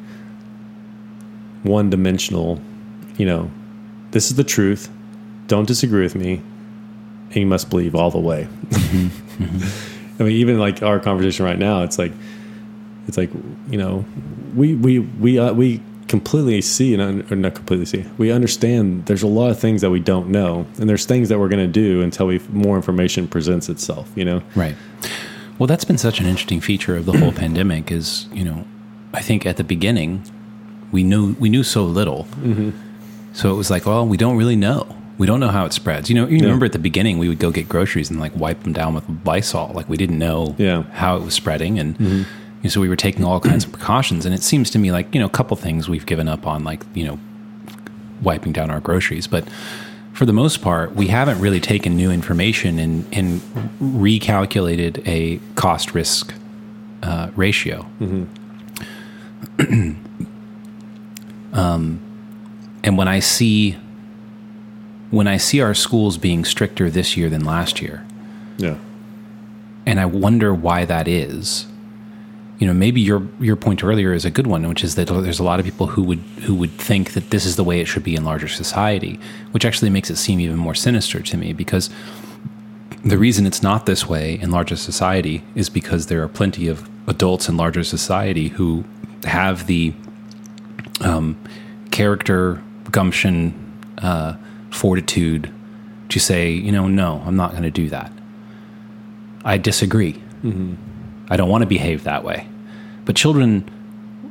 [1.64, 2.62] one dimensional.
[3.18, 3.52] You know,
[4.12, 4.90] this is the truth.
[5.48, 6.42] Don't disagree with me,
[7.28, 8.48] and you must believe all the way.
[8.70, 9.44] Mm-hmm.
[9.44, 9.88] Mm-hmm.
[10.22, 12.14] I mean, even like our conversation right now, it's like
[13.08, 13.32] it's like
[13.70, 14.06] you know
[14.56, 19.06] we we we uh, we completely see and un- or not completely see we understand
[19.06, 21.66] there's a lot of things that we don't know and there's things that we're going
[21.66, 24.76] to do until we more information presents itself you know Right.
[25.58, 27.92] Well, that's been such an interesting feature of the whole pandemic.
[27.92, 28.66] Is you know,
[29.14, 30.24] I think at the beginning
[30.92, 32.28] we knew we knew so little,
[33.34, 34.98] so it was like, well, we don't really know.
[35.22, 36.10] We don't know how it spreads.
[36.10, 38.64] You know, you remember at the beginning we would go get groceries and like wipe
[38.64, 40.82] them down with Lysol, like we didn't know Yeah.
[40.94, 42.24] how it was spreading, and mm-hmm.
[42.64, 44.26] know, so we were taking all kinds of precautions.
[44.26, 46.64] And it seems to me like you know, a couple things we've given up on,
[46.64, 47.20] like you know,
[48.24, 49.48] wiping down our groceries, but
[50.14, 53.42] for the most part, we haven't really taken new information and, and
[53.80, 56.34] recalculated a cost risk
[57.04, 57.86] uh, ratio.
[58.00, 59.92] Mm-hmm.
[61.54, 62.00] Um,
[62.82, 63.76] and when I see
[65.12, 68.04] when I see our schools being stricter this year than last year,
[68.58, 68.76] Yeah.
[69.86, 71.68] and I wonder why that is.
[72.60, 75.40] You know, maybe your your point earlier is a good one, which is that there's
[75.40, 77.86] a lot of people who would who would think that this is the way it
[77.88, 79.20] should be in larger society,
[79.52, 81.90] which actually makes it seem even more sinister to me because
[83.04, 86.88] the reason it's not this way in larger society is because there are plenty of
[87.08, 88.84] adults in larger society who
[89.24, 89.92] have the
[91.02, 91.36] um,
[91.90, 93.54] character, gumption,
[93.98, 94.36] uh,
[94.72, 95.52] fortitude
[96.10, 98.12] to say, you know, no, I'm not going to do that.
[99.46, 100.22] I disagree.
[101.30, 102.48] I don't want to behave that way.
[103.06, 103.70] But children,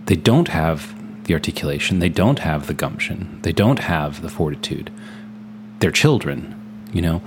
[0.07, 4.91] they don't have the articulation, they don't have the gumption, they don't have the fortitude.
[5.79, 6.55] They're children,
[6.93, 7.23] you know?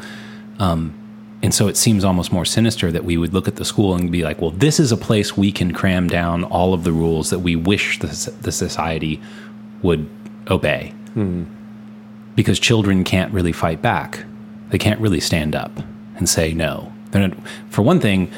[0.60, 0.94] Um,
[1.42, 4.12] and so it seems almost more sinister that we would look at the school and
[4.12, 7.30] be like, well, this is a place we can cram down all of the rules
[7.30, 9.22] that we wish the, the society
[9.82, 10.10] would
[10.50, 10.94] obey.
[12.36, 14.24] Because children can't really fight back.
[14.70, 15.72] They can't really stand up
[16.16, 16.92] and say no.
[17.12, 17.38] They're not,
[17.70, 18.32] for one thing,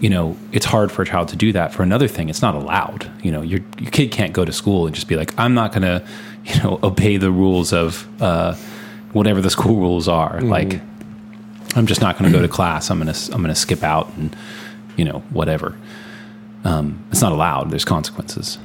[0.00, 1.72] you know, it's hard for a child to do that.
[1.72, 3.10] For another thing, it's not allowed.
[3.22, 5.72] You know, your, your kid can't go to school and just be like, I'm not
[5.72, 6.06] going to,
[6.44, 8.54] you know, obey the rules of uh,
[9.12, 10.40] whatever the school rules are.
[10.40, 10.80] Like,
[11.74, 12.90] I'm just not going to go to class.
[12.90, 14.34] I'm going to I'm going to skip out and
[14.96, 15.76] you know whatever.
[16.64, 17.70] Um, it's not allowed.
[17.70, 18.58] There's consequences.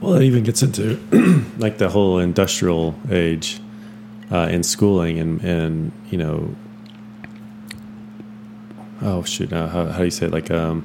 [0.00, 1.00] Well, it even gets into
[1.58, 3.60] like the whole industrial age
[4.32, 6.56] uh, in schooling, and and you know,
[9.02, 10.32] oh shoot, now how, how do you say it?
[10.32, 10.84] like um,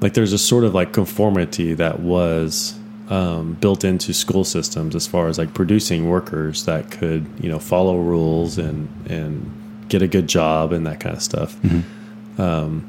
[0.00, 2.78] like there's a sort of like conformity that was
[3.08, 7.58] um, built into school systems as far as like producing workers that could you know
[7.58, 9.52] follow rules and and
[9.88, 11.56] get a good job and that kind of stuff.
[12.38, 12.84] Um,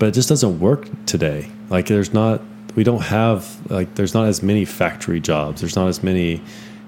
[0.00, 1.48] but it just doesn't work today.
[1.68, 2.42] Like there's not
[2.74, 5.60] we don't have like there's not as many factory jobs.
[5.60, 6.42] There's not as many,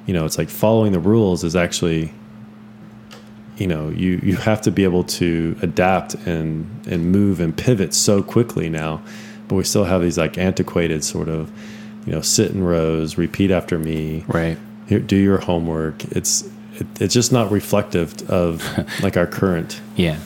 [0.06, 2.12] you know, it's like following the rules is actually
[3.58, 7.94] you know, you you have to be able to adapt and and move and pivot
[7.94, 9.00] so quickly now.
[9.48, 11.50] But we still have these like antiquated sort of,
[12.06, 14.56] you know, sit in rows, repeat after me, Right.
[14.88, 16.02] here, do your homework.
[16.06, 16.42] It's
[16.76, 18.64] it, it's just not reflective of
[19.02, 20.16] like our current Yeah.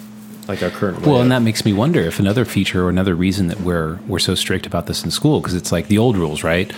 [0.46, 3.48] like our current Well, and that makes me wonder if another feature or another reason
[3.48, 6.44] that we're we're so strict about this in school because it's like the old rules,
[6.44, 6.72] right?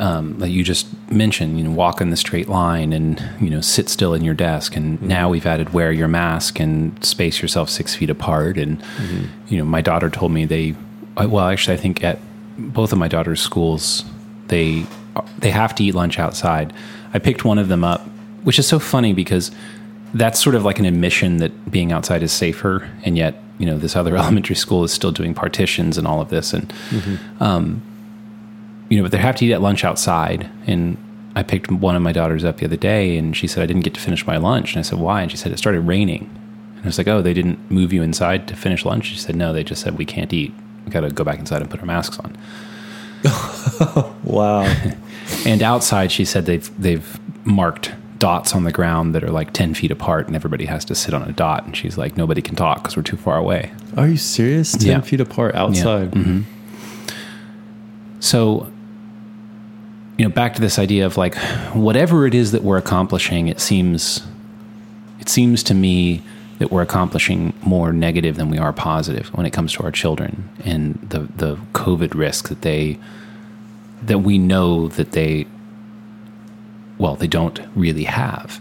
[0.00, 3.60] Um, that you just mentioned, you know, walk in the straight line and you know
[3.60, 4.76] sit still in your desk.
[4.76, 8.58] And now we've added wear your mask and space yourself six feet apart.
[8.58, 8.80] And
[9.48, 10.76] you know, my daughter told me they,
[11.16, 12.20] I- well, actually, I think at
[12.56, 14.04] both of my daughter's schools,
[14.46, 14.86] they
[15.40, 16.72] they have to eat lunch outside.
[17.12, 18.02] I picked one of them up,
[18.44, 19.50] which is so funny because
[20.14, 23.76] that's sort of like an admission that being outside is safer, and yet you know
[23.76, 26.72] this other elementary school is still doing partitions and all of this, and
[27.40, 27.82] um,
[28.88, 30.48] you know, but they have to eat at lunch outside.
[30.66, 30.96] And
[31.36, 33.82] I picked one of my daughters up the other day, and she said I didn't
[33.82, 36.28] get to finish my lunch, and I said why, and she said it started raining,
[36.76, 39.06] and I was like, oh, they didn't move you inside to finish lunch.
[39.06, 40.52] She said no, they just said we can't eat.
[40.84, 42.36] We got to go back inside and put our masks on.
[44.24, 44.64] wow.
[45.44, 49.74] And outside, she said they've they've marked dots on the ground that are like ten
[49.74, 51.66] feet apart, and everybody has to sit on a dot.
[51.66, 53.70] And she's like, nobody can talk because we're too far away.
[53.98, 54.72] Are you serious?
[54.72, 55.00] Ten Yeah.
[55.02, 56.12] feet apart outside.
[56.12, 56.40] Mm-hmm.
[58.20, 58.72] So,
[60.18, 61.36] you know, back to this idea of like
[61.72, 64.26] whatever it is that we're accomplishing, it seems
[65.20, 66.22] it seems to me
[66.58, 70.48] that we're accomplishing more negative than we are positive when it comes to our children
[70.64, 72.98] and the the COVID risk that they
[74.02, 75.46] that we know that they
[76.98, 78.60] well they don't really have.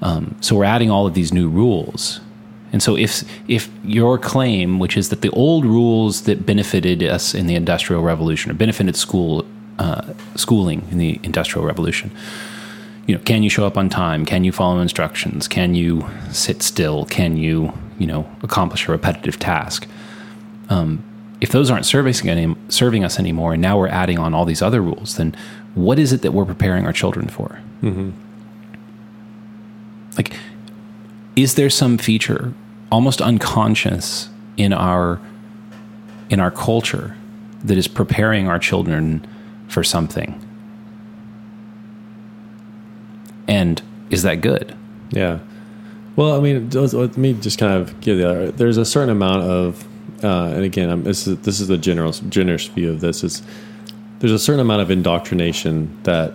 [0.00, 2.20] Um, so we're adding all of these new rules.
[2.72, 7.34] And so if if your claim, which is that the old rules that benefited us
[7.34, 9.46] in the Industrial Revolution or benefited school
[9.78, 12.10] uh, schooling in the Industrial Revolution,
[13.06, 14.24] you know, can you show up on time?
[14.24, 15.46] Can you follow instructions?
[15.48, 17.04] Can you sit still?
[17.06, 19.86] Can you you know accomplish a repetitive task?
[20.68, 21.02] Um,
[21.40, 24.62] if those aren't serving any, serving us anymore, and now we're adding on all these
[24.62, 25.34] other rules, then
[25.74, 27.60] what is it that we're preparing our children for?
[30.16, 30.34] Like,
[31.36, 32.54] is there some feature,
[32.90, 35.20] almost unconscious, in our
[36.30, 37.16] in our culture
[37.62, 39.26] that is preparing our children
[39.68, 40.40] for something?
[43.46, 44.76] And is that good?
[45.10, 45.38] Yeah.
[46.16, 48.50] Well, I mean, let me just kind of give the other.
[48.52, 49.84] There's a certain amount of,
[50.22, 53.24] uh, and again, I'm, this is this is the general generous view of this.
[53.24, 53.42] Is
[54.20, 56.34] there's a certain amount of indoctrination that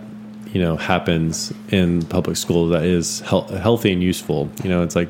[0.52, 4.50] you know happens in public school that is hel- healthy and useful.
[4.62, 5.08] You know, it's like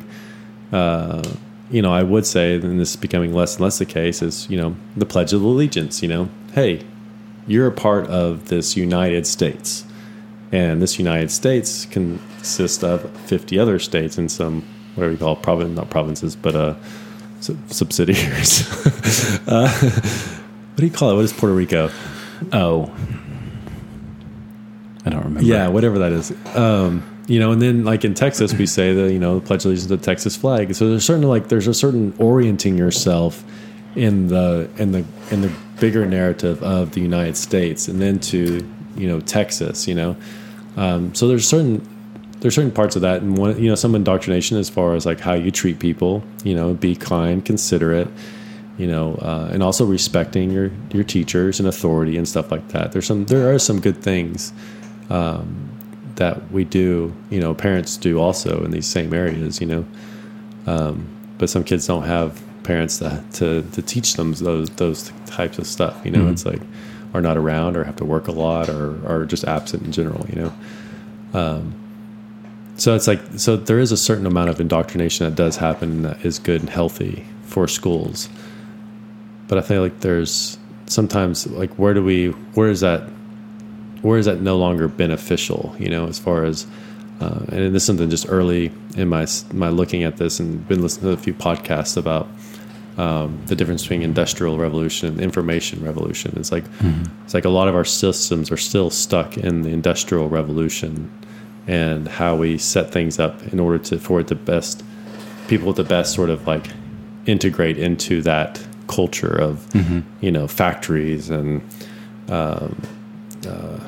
[0.72, 1.22] uh,
[1.70, 4.48] you know, I would say, and this is becoming less and less the case, is
[4.50, 6.02] you know the Pledge of Allegiance.
[6.02, 6.84] You know, hey,
[7.50, 9.84] you're a part of this United States,
[10.52, 14.62] and this United States consists of 50 other states and some
[14.94, 16.76] whatever you call province, not provinces, but uh,
[17.40, 18.70] sub- subsidiaries.
[19.48, 21.14] uh, what do you call it?
[21.16, 21.90] What is Puerto Rico?
[22.52, 22.94] Oh,
[25.04, 25.42] I don't remember.
[25.42, 26.32] Yeah, whatever that is.
[26.54, 29.64] Um, you know, and then like in Texas, we say that you know the pledge
[29.64, 30.72] allegiance to the Texas flag.
[30.76, 33.44] So there's certain like there's a certain orienting yourself
[33.96, 38.66] in the in the in the bigger narrative of the United States, and then to
[38.96, 39.88] you know Texas.
[39.88, 40.16] You know,
[40.76, 41.86] um, so there's certain
[42.40, 45.20] there's certain parts of that, and one you know some indoctrination as far as like
[45.20, 46.22] how you treat people.
[46.44, 48.08] You know, be kind, considerate.
[48.78, 52.92] You know, uh, and also respecting your your teachers and authority and stuff like that.
[52.92, 54.52] There's some there are some good things
[55.10, 55.70] um,
[56.16, 57.14] that we do.
[57.30, 59.60] You know, parents do also in these same areas.
[59.60, 59.86] You know,
[60.66, 65.58] um, but some kids don't have parents that to to teach them those those types
[65.58, 65.94] of stuff.
[66.04, 66.32] You know, Mhm.
[66.32, 66.62] it's like
[67.14, 70.24] are not around or have to work a lot or are just absent in general.
[70.30, 70.52] You know.
[71.40, 71.62] Um,
[72.76, 76.24] so it's like so there is a certain amount of indoctrination that does happen that
[76.24, 78.28] is good and healthy for schools.
[79.48, 80.56] But I feel like there's
[80.86, 83.02] sometimes like where do we where is that
[84.02, 85.74] where is that no longer beneficial?
[85.78, 86.66] You know, as far as
[87.20, 90.80] uh, and this is something just early in my my looking at this and been
[90.82, 92.28] listening to a few podcasts about
[93.02, 96.28] um, the difference between industrial revolution and information revolution.
[96.40, 96.64] It's like
[97.24, 100.92] it's like a lot of our systems are still stuck in the industrial revolution
[101.66, 104.82] and how we set things up in order to for it to best
[105.48, 106.66] people with the best sort of like
[107.26, 108.60] integrate into that
[108.96, 109.54] culture of
[110.20, 111.60] you know factories and
[112.28, 112.74] um,
[113.48, 113.78] uh,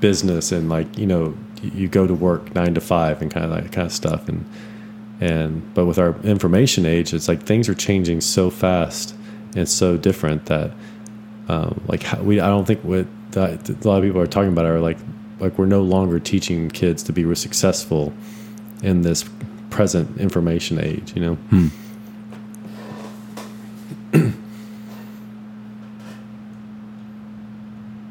[0.00, 1.24] business and like you know
[1.62, 4.28] you- you go to work nine to five and kind of that kind of stuff.
[4.28, 4.44] And
[5.20, 9.14] and but with our information age it's like things are changing so fast
[9.56, 10.70] and so different that
[11.48, 14.52] um, like how, we I don't think what that, a lot of people are talking
[14.52, 14.98] about are like
[15.40, 18.12] like we're no longer teaching kids to be successful
[18.82, 19.24] in this
[19.70, 21.38] present information age you know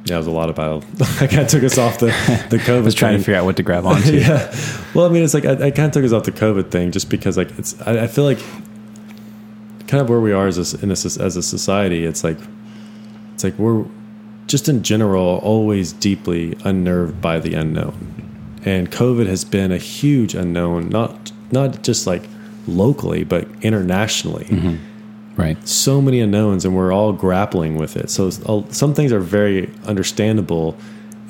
[0.09, 0.83] yeah it was a lot about
[1.21, 2.07] I kind of took us off the
[2.49, 4.11] the COVID I was trying to figure out what to grab onto.
[4.17, 4.53] yeah.
[4.93, 6.91] Well, I mean, it's like I, I kind of took us off the COVID thing
[6.91, 7.79] just because, like, it's.
[7.81, 8.39] I, I feel like
[9.87, 12.05] kind of where we are as a, in a, as a society.
[12.05, 12.37] It's like
[13.33, 13.85] it's like we're
[14.47, 20.35] just in general always deeply unnerved by the unknown, and COVID has been a huge
[20.35, 20.89] unknown.
[20.89, 22.23] Not not just like
[22.67, 24.75] locally, but internationally mm-hmm.
[25.37, 25.67] Right.
[25.67, 28.09] so many unknowns and we're all grappling with it.
[28.09, 30.75] So some things are very understandable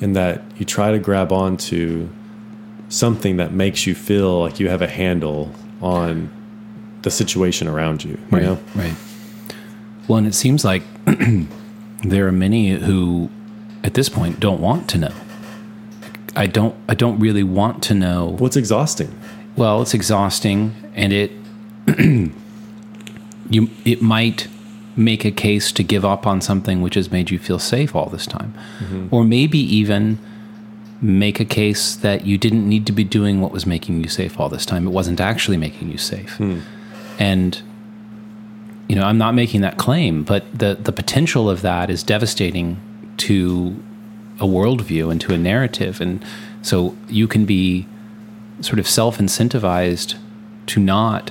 [0.00, 2.08] in that you try to grab onto
[2.88, 6.30] something that makes you feel like you have a handle on
[7.02, 8.12] the situation around you.
[8.12, 8.42] You Right.
[8.42, 8.58] know?
[8.74, 8.94] Right.
[10.08, 10.82] Well, and it seems like
[12.02, 13.28] there are many who,
[13.84, 15.12] at this point, don't want to know.
[16.34, 16.74] I don't.
[16.88, 18.36] I don't really want to know.
[18.38, 19.14] What's exhausting?
[19.56, 21.32] Well, it's exhausting, and it
[23.50, 24.48] you it might
[24.96, 28.08] make a case to give up on something which has made you feel safe all
[28.08, 29.06] this time, mm-hmm.
[29.10, 30.18] or maybe even
[31.00, 34.40] make a case that you didn't need to be doing what was making you safe
[34.40, 34.86] all this time.
[34.86, 36.60] It wasn't actually making you safe, hmm.
[37.18, 37.62] and
[38.88, 42.80] you know I'm not making that claim, but the the potential of that is devastating
[43.18, 43.76] to
[44.40, 46.24] a worldview and to a narrative, and
[46.62, 47.86] so you can be
[48.60, 50.16] sort of self incentivized
[50.66, 51.30] to not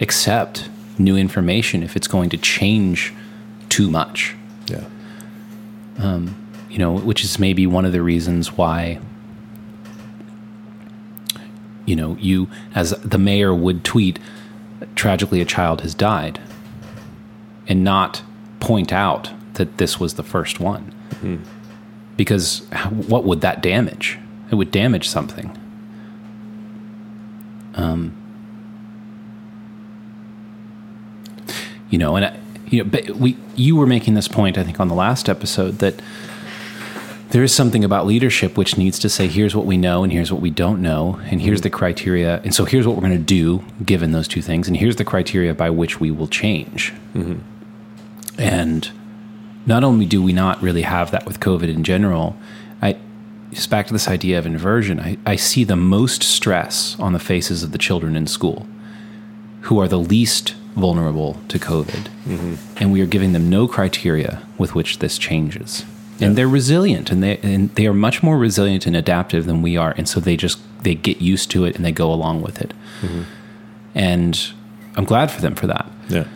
[0.00, 3.12] accept new information if it's going to change
[3.68, 4.34] too much.
[4.66, 4.84] Yeah.
[5.98, 6.36] Um,
[6.70, 8.98] you know, which is maybe one of the reasons why,
[11.84, 14.18] you know, you, as the mayor would tweet,
[14.94, 16.40] tragically a child has died,
[17.68, 18.22] and not
[18.60, 20.94] point out that this was the first one.
[21.20, 21.36] Hmm.
[22.16, 24.18] Because what would that damage?
[24.50, 25.56] It would damage something.
[27.74, 28.14] Um,
[31.92, 34.80] you know and I, you know but we you were making this point i think
[34.80, 36.02] on the last episode that
[37.30, 40.32] there is something about leadership which needs to say here's what we know and here's
[40.32, 41.64] what we don't know and here's mm-hmm.
[41.64, 44.76] the criteria and so here's what we're going to do given those two things and
[44.76, 46.92] here's the criteria by which we will change.
[47.14, 47.38] Mm-hmm.
[48.38, 48.90] And
[49.66, 52.36] not only do we not really have that with covid in general
[52.80, 52.96] i
[53.50, 57.18] just back to this idea of inversion I, I see the most stress on the
[57.18, 58.66] faces of the children in school
[59.62, 62.08] who are the least vulnerable to COVID.
[62.24, 62.54] Mm-hmm.
[62.78, 65.84] And we are giving them no criteria with which this changes.
[66.20, 69.76] And they're resilient and they and they are much more resilient and adaptive than we
[69.76, 69.92] are.
[69.96, 72.72] And so they just they get used to it and they go along with it.
[73.00, 73.22] Mm-hmm.
[73.96, 74.52] And
[74.94, 75.90] I'm glad for them for that.
[76.08, 76.26] Yeah.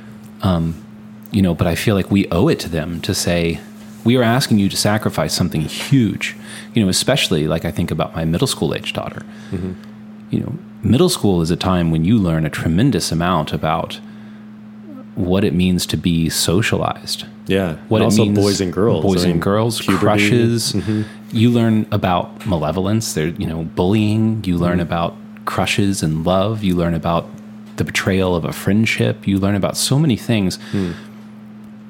[0.43, 0.84] Um,
[1.30, 3.61] you know, but I feel like we owe it to them to say
[4.05, 6.34] we are asking you to sacrifice something huge.
[6.74, 9.22] You know, especially like I think about my middle school age daughter.
[9.51, 9.72] Mm-hmm.
[10.30, 14.01] You know, middle school is a time when you learn a tremendous amount about
[15.16, 17.76] what it means to be socialized Yeah.
[17.88, 19.02] what And it means, boys and girls.
[19.04, 19.98] boys I mean, and girls, puberty.
[19.98, 20.72] crushes.
[20.72, 21.02] Mm-hmm.
[21.32, 23.14] You learn about malevolence.
[23.14, 24.44] There, you know, bullying.
[24.44, 24.62] You mm-hmm.
[24.62, 26.62] learn about crushes and love.
[26.62, 27.28] You learn about
[27.76, 29.26] the betrayal of a friendship.
[29.26, 30.58] You learn about so many things.
[30.70, 30.92] Hmm.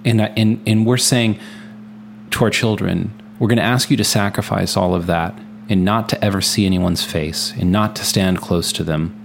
[0.05, 1.39] And uh, and and we're saying
[2.31, 5.37] to our children, we're going to ask you to sacrifice all of that
[5.69, 9.21] and not to ever see anyone's face and not to stand close to them.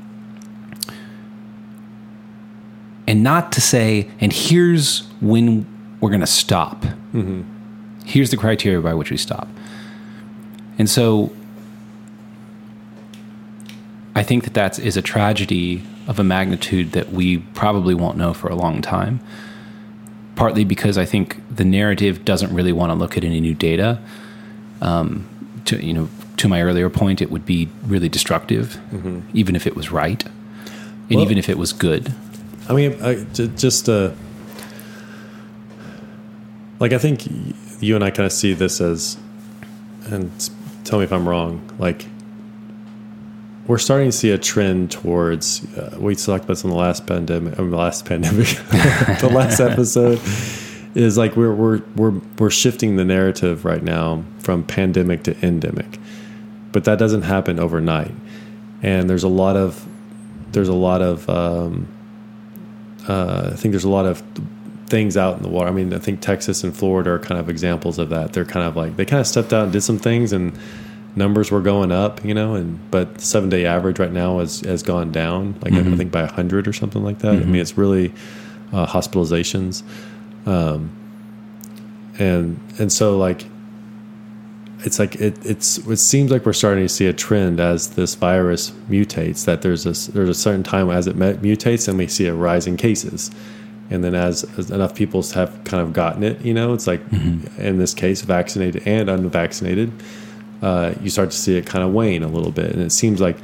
[3.11, 5.65] And not to say, and here's when
[5.99, 6.85] we're going to stop.
[8.05, 9.49] Here's the criteria by which we stop.
[10.79, 11.33] And so
[14.15, 18.33] I think that that is a tragedy of a magnitude that we probably won't know
[18.33, 19.19] for a long time.
[20.37, 23.99] Partly because I think the narrative doesn't really want to look at any new data.
[24.81, 25.27] Um,
[25.65, 26.07] to you know,
[26.37, 28.79] to my earlier point, it would be really destructive,
[29.33, 32.13] even if it was right, and Well- even if it was good.
[32.71, 34.11] I mean, I, j- just uh,
[36.79, 37.27] like I think
[37.81, 39.17] you and I kind of see this as,
[40.05, 40.31] and
[40.85, 41.69] tell me if I'm wrong.
[41.79, 42.05] Like
[43.67, 45.65] we're starting to see a trend towards.
[45.75, 47.59] Uh, we talked about this in the last pandemic.
[47.59, 48.47] I mean, the last pandemic,
[49.19, 50.21] the last episode
[50.95, 55.99] is like we're we're we're we're shifting the narrative right now from pandemic to endemic,
[56.71, 58.13] but that doesn't happen overnight.
[58.81, 59.85] And there's a lot of
[60.53, 61.85] there's a lot of um,
[63.07, 64.23] uh, I think there's a lot of
[64.87, 65.69] things out in the water.
[65.69, 68.33] I mean, I think Texas and Florida are kind of examples of that.
[68.33, 70.57] They're kind of like they kind of stepped out and did some things, and
[71.15, 72.55] numbers were going up, you know.
[72.55, 76.11] And but the seven day average right now has has gone down, like I think
[76.11, 77.35] by hundred or something like that.
[77.35, 78.13] I mean, it's really
[78.73, 79.83] uh, hospitalizations,
[80.45, 80.91] um,
[82.19, 83.45] and and so like
[84.83, 88.15] it's like it, it's it seems like we're starting to see a trend as this
[88.15, 92.27] virus mutates that there's a there's a certain time as it mutates and we see
[92.27, 93.31] a rise in cases.
[93.89, 97.01] And then as, as enough people have kind of gotten it you know it's like
[97.11, 99.91] in this case vaccinated and unvaccinated
[100.61, 102.71] uh, you start to see it kind of wane a little bit.
[102.71, 103.37] And it seems like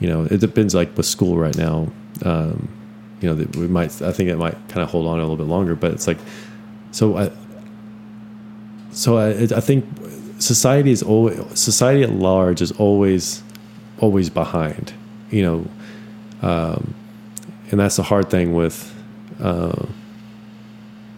[0.00, 1.88] you know it depends like with school right now
[2.24, 2.68] um,
[3.20, 5.36] you know that we might i think it might kind of hold on a little
[5.36, 6.18] bit longer but it's like
[6.90, 7.30] so i
[8.90, 9.84] so I, I think
[10.44, 13.42] society is always society at large is always
[14.00, 14.92] always behind
[15.30, 15.66] you know
[16.42, 16.94] um,
[17.70, 18.94] and that's the hard thing with
[19.40, 19.86] uh,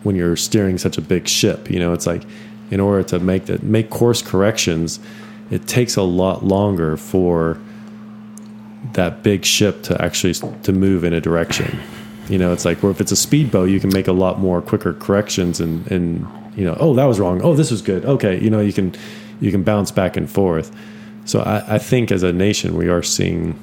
[0.03, 2.25] when you're steering such a big ship you know it's like
[2.71, 5.01] in order to make that make course corrections
[5.51, 7.59] it takes a lot longer for
[8.93, 11.79] that big ship to actually to move in a direction.
[12.29, 14.61] You know it's like or if it's a speedboat you can make a lot more
[14.61, 16.27] quicker corrections and and
[16.57, 17.43] you know oh that was wrong.
[17.43, 18.05] Oh this was good.
[18.05, 18.95] Okay you know you can
[19.41, 20.75] you can bounce back and forth.
[21.25, 23.59] So i, I think as a nation we are seeing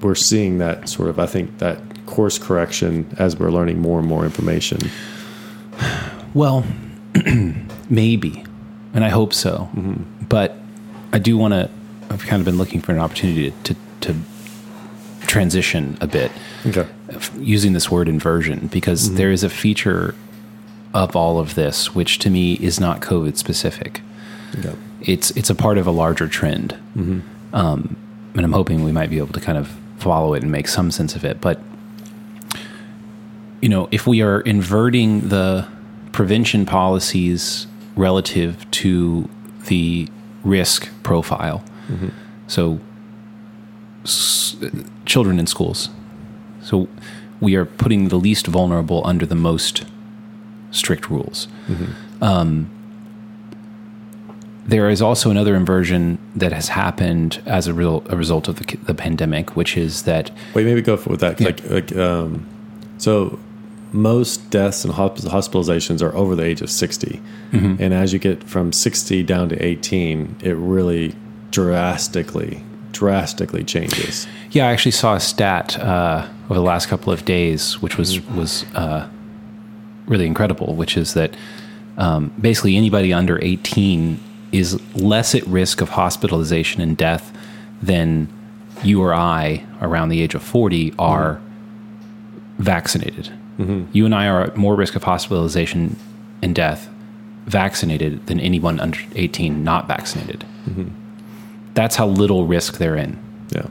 [0.00, 1.78] we're seeing that sort of i think that
[2.10, 4.78] course correction as we're learning more and more information.
[6.34, 6.66] Well,
[7.88, 8.44] maybe,
[8.92, 9.70] and I hope so.
[9.74, 10.24] Mm-hmm.
[10.28, 10.56] But
[11.12, 11.70] I do want to.
[12.10, 14.16] I've kind of been looking for an opportunity to, to, to
[15.26, 16.32] transition a bit
[16.66, 16.86] okay.
[17.38, 19.16] using this word inversion because mm-hmm.
[19.16, 20.16] there is a feature
[20.94, 24.00] of all of this which to me is not COVID specific.
[25.02, 26.74] It's it's a part of a larger trend,
[27.52, 27.96] um,
[28.34, 29.68] and I'm hoping we might be able to kind of
[29.98, 31.40] follow it and make some sense of it.
[31.40, 31.60] But
[33.62, 35.66] you know, if we are inverting the
[36.12, 37.66] prevention policies
[37.96, 39.28] relative to
[39.68, 40.08] the
[40.44, 41.62] risk profile,
[42.46, 42.80] so
[44.04, 44.56] s-
[45.06, 45.88] children in schools,
[46.62, 46.88] so
[47.40, 49.84] we are putting the least vulnerable under the most
[50.70, 51.48] strict rules.
[52.20, 52.70] Um,
[54.66, 58.76] there is also another inversion that has happened as a, real, a result of the,
[58.76, 61.40] the pandemic, which is that Wait, maybe go with that.
[61.40, 62.46] Like, like, um,
[62.98, 63.38] so
[63.92, 67.20] most deaths and hospitalizations are over the age of 60.
[67.80, 71.16] And as you get from 60 down to 18, it really
[71.50, 72.62] drastically,
[72.92, 74.28] drastically changes.
[74.52, 78.20] Yeah, I actually saw a stat uh, over the last couple of days, which was
[78.28, 79.08] was uh,
[80.10, 80.74] really incredible.
[80.74, 81.34] Which is that
[81.96, 84.20] um, basically anybody under eighteen
[84.52, 87.32] is less at risk of hospitalization and death
[87.80, 88.28] than
[88.82, 91.40] you or I around the age of forty are
[92.58, 93.30] vaccinated.
[93.58, 93.84] Mm-hmm.
[93.92, 95.96] You and I are at more risk of hospitalization
[96.42, 96.88] and death
[97.46, 100.44] vaccinated than anyone under eighteen not vaccinated.
[100.68, 100.88] Mm-hmm.
[101.74, 103.18] That's how little risk they're in.
[103.50, 103.66] Yeah.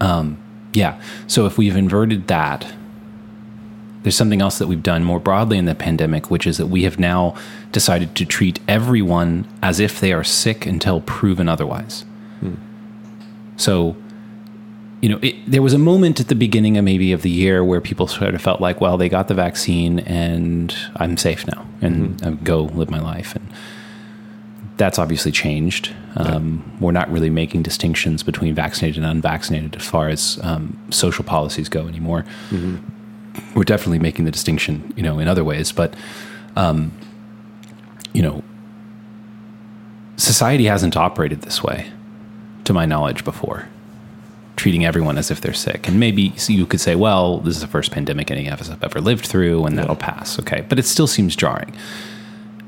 [0.00, 0.36] Um,
[0.72, 1.00] yeah.
[1.26, 2.72] So if we've inverted that,
[4.02, 6.82] there's something else that we've done more broadly in the pandemic, which is that we
[6.84, 7.34] have now
[7.70, 12.04] decided to treat everyone as if they are sick until proven otherwise.
[13.56, 13.96] So,
[15.00, 17.62] you know, it, there was a moment at the beginning of maybe of the year
[17.64, 21.66] where people sort of felt like, well, they got the vaccine and I'm safe now
[21.80, 23.36] and I go live my life.
[23.36, 23.48] And
[24.78, 25.94] that's obviously changed.
[26.16, 31.24] Um, We're not really making distinctions between vaccinated and unvaccinated as far as um, social
[31.24, 32.24] policies go anymore.
[33.54, 35.94] We're definitely making the distinction, you know, in other ways, but
[36.56, 36.92] um,
[38.12, 38.42] you know,
[40.16, 41.90] society hasn't operated this way,
[42.64, 43.68] to my knowledge, before.
[44.56, 47.62] Treating everyone as if they're sick, and maybe so you could say, "Well, this is
[47.62, 50.78] the first pandemic any of us have ever lived through, and that'll pass." Okay, but
[50.78, 51.74] it still seems jarring.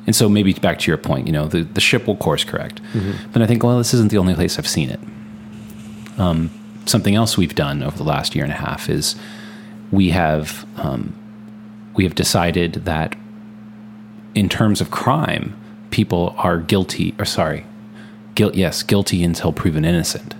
[0.07, 2.81] And so maybe back to your point, you know, the, the ship will course correct.
[3.33, 5.01] But I think, well, this isn't the only place I've seen it.
[6.19, 6.51] Um,
[6.85, 9.17] something else we've done over the last year and a half is
[9.91, 11.15] we have um,
[11.95, 13.17] we have decided that
[14.35, 15.57] in terms of crime,
[15.91, 17.65] people are guilty or sorry,
[18.35, 20.35] guilt yes, guilty until proven innocent.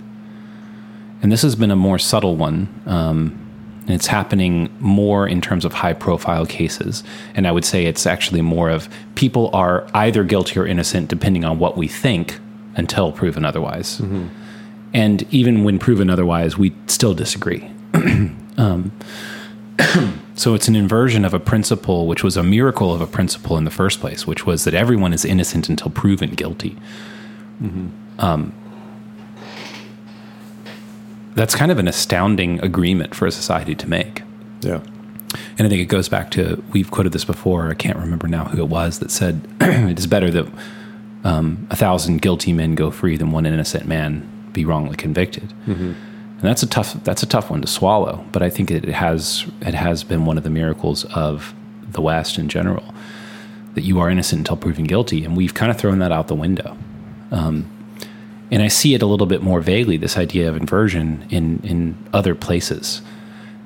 [1.21, 2.67] And this has been a more subtle one.
[2.85, 3.41] Um,
[3.81, 7.03] and it's happening more in terms of high profile cases.
[7.35, 11.45] And I would say it's actually more of people are either guilty or innocent depending
[11.45, 12.39] on what we think
[12.75, 13.99] until proven otherwise.
[14.93, 17.69] And even when proven otherwise, we still disagree.
[18.57, 18.91] um,
[20.35, 23.65] so it's an inversion of a principle, which was a miracle of a principle in
[23.65, 26.77] the first place, which was that everyone is innocent until proven guilty.
[28.19, 28.53] Um,
[31.35, 34.23] that's kind of an astounding agreement for a society to make.
[34.61, 34.81] Yeah.
[35.57, 37.69] And I think it goes back to we've quoted this before.
[37.69, 40.47] I can't remember now who it was that said it is better that
[41.25, 45.53] um, a thousand guilty men go free than one innocent man be wrongly convicted.
[46.37, 48.25] And that's a tough that's a tough one to swallow.
[48.31, 51.53] But I think it has it has been one of the miracles of
[51.91, 52.93] the West in general
[53.73, 56.35] that you are innocent until proven guilty, and we've kind of thrown that out the
[56.35, 56.77] window.
[57.31, 57.69] Um,
[58.51, 59.97] and I see it a little bit more vaguely.
[59.97, 63.01] This idea of inversion in in other places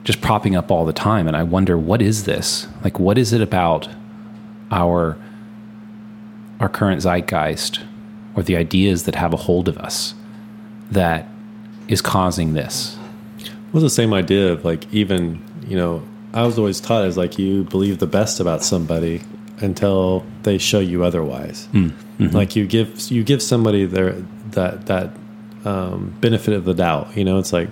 [0.04, 3.34] just propping up all the time and i wonder what is this like what is
[3.34, 3.88] it about
[4.72, 5.18] our
[6.60, 7.82] our current zeitgeist
[8.36, 10.14] or the ideas that have a hold of us
[10.92, 11.28] that
[11.90, 12.98] is causing this?
[13.74, 17.38] Was the same idea of like even you know I was always taught as like
[17.38, 19.22] you believe the best about somebody
[19.60, 21.68] until they show you otherwise.
[21.74, 22.36] Mm, mm-hmm.
[22.36, 24.14] Like you give you give somebody their
[24.52, 25.12] that that
[25.66, 27.16] um, benefit of the doubt.
[27.18, 27.70] You know, it's like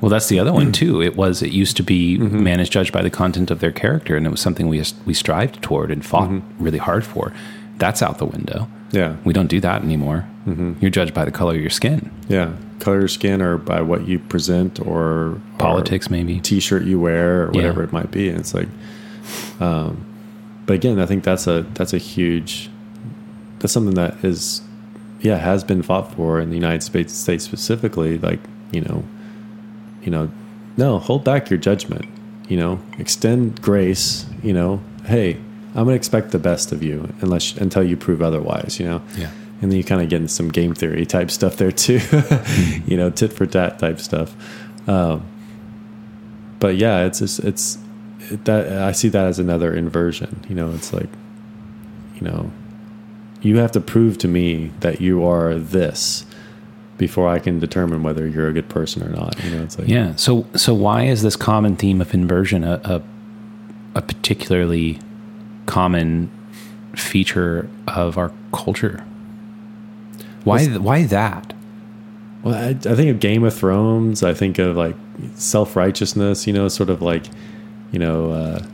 [0.00, 1.02] well that's the other one too.
[1.02, 2.42] It was it used to be mm-hmm.
[2.42, 5.14] man is judged by the content of their character and it was something we we
[5.14, 6.64] strived toward and fought mm-hmm.
[6.64, 7.32] really hard for.
[7.78, 8.68] That's out the window.
[8.92, 10.28] Yeah, we don't do that anymore.
[10.44, 12.10] You're judged by the color of your skin.
[12.28, 12.52] Yeah,
[12.82, 17.80] color skin or by what you present or politics maybe T-shirt you wear or whatever
[17.80, 17.86] Yeah.
[17.86, 18.28] it might be.
[18.28, 18.68] And it's like,
[19.60, 20.04] um,
[20.66, 22.68] but again, I think that's a that's a huge
[23.60, 24.60] that's something that is
[25.20, 28.18] yeah has been fought for in the United States states specifically.
[28.18, 28.40] Like
[28.72, 29.04] you know,
[30.02, 30.30] you know,
[30.76, 32.06] no, hold back your judgment.
[32.48, 34.26] You know, extend grace.
[34.42, 35.34] You know, hey,
[35.74, 38.78] I'm gonna expect the best of you unless until you prove otherwise.
[38.80, 39.30] You know, Yeah.
[39.62, 42.00] And then you kind of get into some game theory type stuff there too.
[42.86, 44.34] you know, tit for tat type stuff.
[44.88, 45.24] Um,
[46.58, 47.78] but yeah, it's just it's
[48.30, 50.44] it, that I see that as another inversion.
[50.48, 51.08] You know, it's like,
[52.16, 52.50] you know,
[53.40, 56.26] you have to prove to me that you are this
[56.98, 59.42] before I can determine whether you're a good person or not.
[59.44, 60.16] You know, it's like Yeah.
[60.16, 63.02] So so why is this common theme of inversion a a,
[63.94, 64.98] a particularly
[65.66, 66.32] common
[66.96, 69.04] feature of our culture?
[70.44, 71.52] Why why that?
[72.42, 74.22] Well, I, I think of Game of Thrones.
[74.22, 74.96] I think of like
[75.36, 76.46] self righteousness.
[76.46, 77.24] You know, sort of like,
[77.92, 78.66] you know, uh,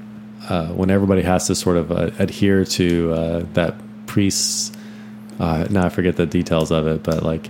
[0.49, 3.75] uh, when everybody has to sort of uh, adhere to uh, that
[4.07, 4.73] priest's.
[5.39, 7.49] Uh, now I forget the details of it, but like,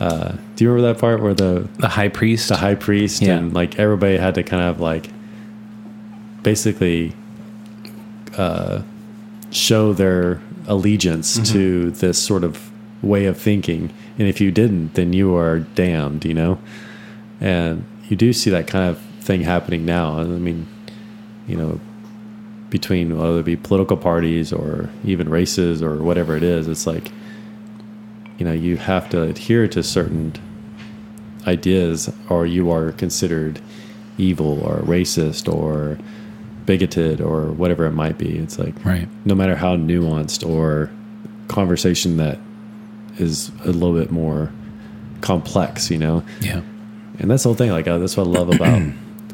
[0.00, 2.48] uh, do you remember that part where the The high priest?
[2.48, 3.36] the high priest Yeah.
[3.36, 5.10] and like everybody had to kind of like
[6.42, 7.12] basically
[8.38, 8.82] uh,
[9.50, 11.52] show their allegiance Mm-hmm.
[11.52, 12.70] to this sort of
[13.02, 13.92] way of thinking.
[14.18, 16.58] And if you didn't then you are damned you know?
[17.40, 20.18] And you do see that kind of thing happening now.
[20.20, 20.66] I mean
[21.46, 21.80] you know
[22.70, 27.10] between whether it be political parties or even races or whatever it is it's like
[28.38, 30.32] you know you have to adhere to certain
[31.46, 33.60] ideas or you are considered
[34.18, 35.98] evil or racist or
[36.66, 38.38] bigoted or whatever it might be.
[38.38, 39.08] It's like Right.
[39.24, 40.90] no matter how nuanced or
[41.48, 42.38] conversation that
[43.18, 44.52] is a little bit more
[45.20, 46.62] complex you know Yeah.
[47.18, 47.70] And that's the whole thing.
[47.70, 48.82] Like uh, that's what I love about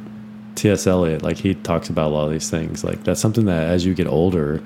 [0.57, 0.87] T.S.
[0.87, 1.23] Eliot.
[1.23, 2.85] Like he talks about a lot of these things.
[2.85, 4.63] Like that's something that as you get older,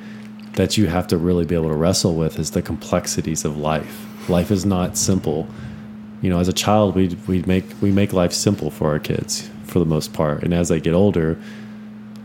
[0.54, 4.06] that you have to really be able to wrestle with is the complexities of life.
[4.28, 5.46] Life is not simple.
[6.20, 9.50] You know, as a child, we we make we make life simple for our kids
[9.64, 11.38] for the most part, and as they get older,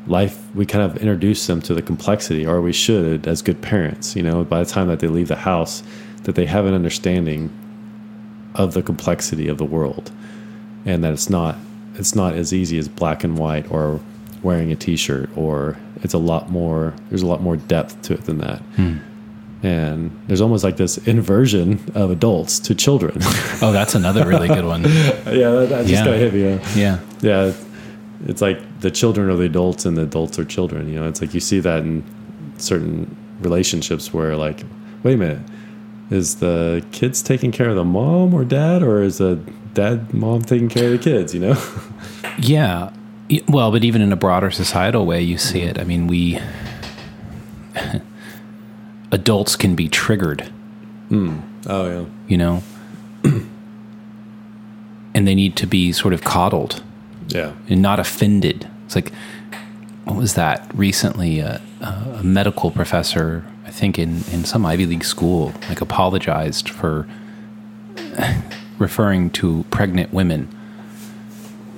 [0.05, 4.15] life we kind of introduce them to the complexity, or we should as good parents.
[4.15, 5.83] You know, by the time that they leave the house,
[6.27, 7.49] that they have an understanding
[8.53, 10.11] of the complexity of the world,
[10.85, 11.55] and that it's not
[11.95, 14.01] it's not as easy as black and white or
[14.43, 18.25] wearing a t-shirt or it's a lot more there's a lot more depth to it
[18.25, 18.97] than that hmm.
[19.63, 23.15] and there's almost like this inversion of adults to children
[23.63, 24.83] Oh, that's another really good one.
[24.83, 26.07] yeah that, that just Yeah.
[26.07, 26.59] of hit me yeah.
[26.75, 26.99] Yeah.
[27.21, 27.53] yeah
[28.27, 31.19] it's like the children are the adults and the adults are children you know it's
[31.21, 32.03] like you see that in
[32.57, 34.63] certain relationships where like
[35.01, 35.39] wait a minute
[36.09, 39.35] is the kids taking care of the mom or dad or is the
[39.73, 41.55] dad mom taking care of the kids you know
[42.37, 42.91] Yeah.
[43.47, 45.79] Well, but even in a broader societal way, you see it.
[45.79, 46.39] I mean, we
[49.11, 50.51] adults can be triggered,
[51.11, 52.63] oh yeah you know,
[53.23, 56.83] and they need to be sort of coddled
[57.27, 58.69] yeah and not offended.
[58.85, 59.11] It's like,
[60.05, 61.41] what was that recently?
[61.41, 67.07] Uh, a medical professor, I think in, in some Ivy League school, like apologized for
[68.79, 70.47] referring to pregnant women.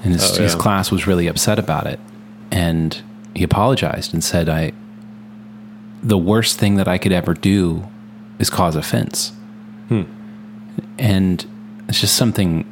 [0.04, 2.00] And his, Oh, his class was really upset about it.
[2.52, 3.02] And
[3.36, 4.72] he apologized and said, I,
[6.02, 7.88] the worst thing that I could ever do
[8.40, 9.34] is cause offense.
[9.90, 10.04] Hmm.
[10.98, 11.46] And
[11.88, 12.66] it's just something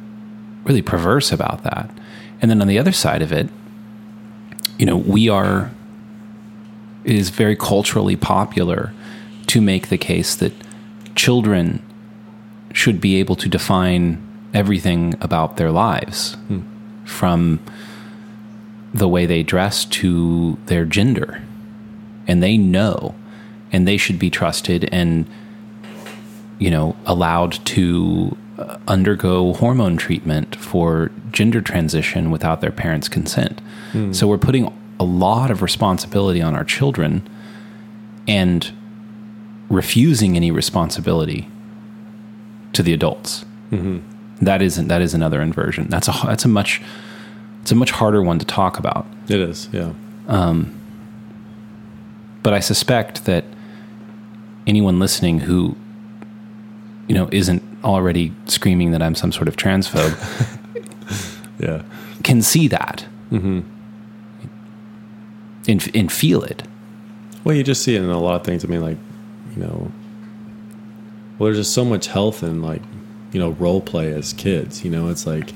[0.64, 1.90] really perverse about that.
[2.40, 3.48] And then on the other side of it,
[4.78, 5.70] you know, we are,
[7.08, 8.92] is very culturally popular
[9.46, 10.52] to make the case that
[11.14, 11.82] children
[12.72, 14.22] should be able to define
[14.54, 16.36] everything about their lives
[17.04, 17.58] from
[18.94, 21.42] the way they dress to their gender.
[22.26, 23.14] And they know,
[23.72, 25.26] and they should be trusted and,
[26.58, 33.60] you know, allowed to uh, undergo hormone treatment for gender transition without their parents' consent.
[34.14, 37.28] So we're putting a lot of responsibility on our children
[38.26, 38.72] and
[39.68, 41.48] refusing any responsibility
[42.72, 43.44] to the adults.
[43.70, 44.44] Mm-hmm.
[44.44, 45.88] That isn't that is another inversion.
[45.88, 46.80] That's a that's a much
[47.62, 49.06] it's a much harder one to talk about.
[49.28, 49.92] it is yeah
[50.28, 50.74] um,
[52.42, 53.44] But I suspect that
[54.66, 55.76] anyone listening who
[57.08, 60.14] you know isn't already screaming that I'm some sort of transphobe
[61.58, 61.82] yeah
[62.22, 63.60] can see that mm-hmm.
[65.68, 66.62] And, and feel it.
[67.44, 68.64] Well, you just see it in a lot of things.
[68.64, 68.96] I mean, like,
[69.54, 69.92] you know,
[71.38, 72.82] well, there's just so much health in like,
[73.32, 74.84] you know, role play as kids.
[74.84, 75.52] You know, it's like,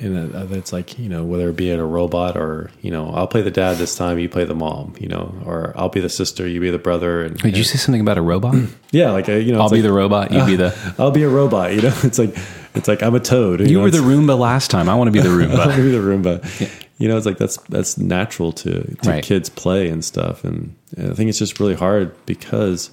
[0.00, 3.10] and it- it's like, you know, whether it be in a robot or, you know,
[3.10, 6.00] I'll play the dad this time, you play the mom, you know, or I'll be
[6.00, 8.54] the sister, you be the brother, and Did you say something about a robot?
[8.92, 10.32] yeah, like, uh, you know, I'll be like, the robot.
[10.32, 10.94] You be the.
[10.98, 11.74] I'll be a robot.
[11.74, 12.36] You know, it's like,
[12.74, 13.60] it's like I'm a toad.
[13.60, 14.88] You know, were the Roomba last time.
[14.88, 15.58] I want to be the I Roomba.
[15.58, 16.84] want to be the Roomba.
[16.98, 19.22] You know, it's like that's that's natural to to Right.
[19.24, 22.90] kids play and stuff, and, and I think it's just really hard because,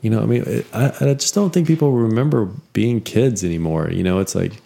[0.00, 3.90] you know, I mean, it, I I just don't think people remember being kids anymore.
[3.90, 4.62] You know, it's like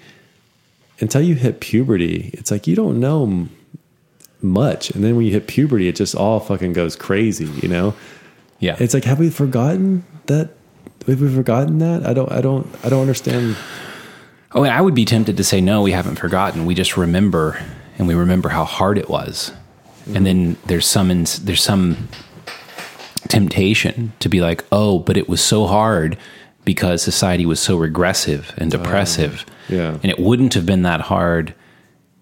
[1.01, 3.49] until you hit puberty, it's like you don't know
[4.43, 7.47] much, and then when you hit puberty, it just all fucking goes crazy.
[7.63, 7.95] You know,
[8.61, 8.77] Yeah.
[8.79, 10.51] it's like have we forgotten that?
[11.07, 12.07] Have we forgotten that?
[12.07, 12.31] I don't.
[12.31, 12.67] I don't.
[12.85, 13.57] I don't understand.
[14.53, 16.65] Oh, and I would be tempted to say, no, we haven't forgotten.
[16.65, 17.59] We just remember,
[17.99, 19.53] and we remember how hard it was.
[20.15, 22.09] And then there's some ins- there's some
[23.29, 26.17] temptation to be like, oh, but it was so hard
[26.65, 29.45] because society was so regressive and depressive.
[29.69, 29.93] yeah.
[30.03, 31.55] And it wouldn't have been that hard,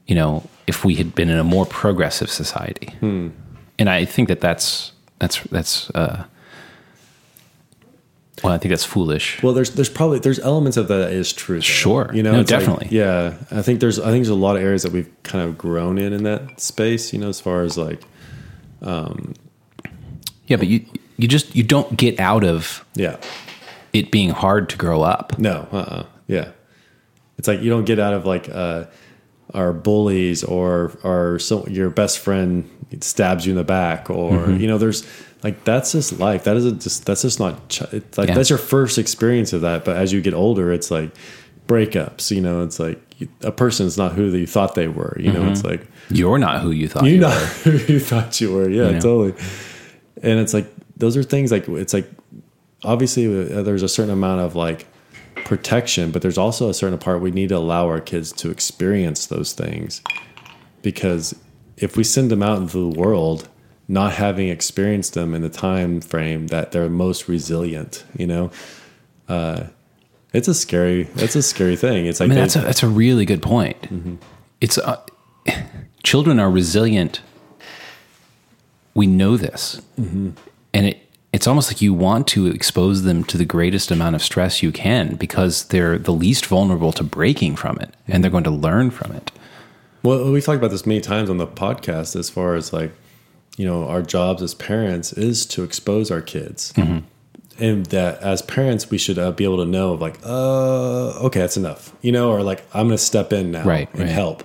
[0.07, 2.95] you know, if we had been in a more progressive society.
[3.79, 6.25] And I think that that's that's that's uh,
[8.43, 9.43] well, I think that's foolish.
[9.43, 11.57] Well, there's there's probably there's elements of that that is true.
[11.57, 11.61] though.
[11.61, 12.11] Sure.
[12.15, 12.89] you know, No, it's like- definitely.
[12.91, 15.59] yeah, I think there's I think there's a lot of areas that we've kind of
[15.59, 17.13] grown in in that space.
[17.13, 18.03] You know, as far as like
[18.81, 19.35] um,
[20.47, 20.85] Yeah, but you
[21.19, 23.17] you just you don't get out of yeah,
[23.93, 25.39] it being hard to grow up.
[25.39, 26.49] no, uh, uh yeah,
[27.39, 28.85] it's like you don't get out of like uh,
[29.55, 32.69] our bullies or or so your best friend
[33.01, 34.61] stabs you in the back or Mm-hmm.
[34.61, 35.05] you know there's
[35.43, 36.45] like that's just life.
[36.45, 38.35] That isn't just that's just not ch- it's like Yeah.
[38.35, 39.85] that's your first experience of that.
[39.85, 41.11] But as you get older, it's like
[41.67, 42.31] breakups.
[42.31, 43.01] You know, it's like
[43.43, 45.17] a person's not who you thought they were.
[45.19, 47.35] You know, it's like You're not who you thought you you know were.
[47.73, 48.69] who you thought you were.
[48.69, 49.01] Yeah, You know?
[49.01, 49.35] totally.
[50.23, 52.09] And it's like those are things like it's like
[52.85, 54.87] obviously uh, there's a certain amount of like
[55.45, 59.27] protection, but there's also a certain part we need to allow our kids to experience
[59.27, 60.03] those things
[60.83, 61.35] because
[61.77, 63.49] if we send them out into the world
[63.89, 68.51] not having experienced them in the time frame that they're most resilient, you know,
[69.29, 69.65] uh,
[70.33, 72.07] it's a scary, it's a scary thing.
[72.07, 73.77] It's like I mean, that's a, that's a really good point.
[74.61, 75.05] It's uh,
[76.03, 77.21] children are resilient.
[78.95, 79.81] We know this,
[80.73, 81.02] and it
[81.33, 84.71] it's almost like you want to expose them to the greatest amount of stress you
[84.73, 88.91] can because they're the least vulnerable to breaking from it, and they're going to learn
[88.91, 89.31] from it.
[90.03, 92.93] Well, we've talked about this many times on the podcast as far as like,
[93.57, 96.73] you know, our jobs as parents is to expose our kids.
[97.59, 101.57] And that as parents, we should uh, be able to know, like, uh, okay, that's
[101.59, 104.09] enough, you know, or like, I'm going to step in now Right, and right.
[104.09, 104.43] help.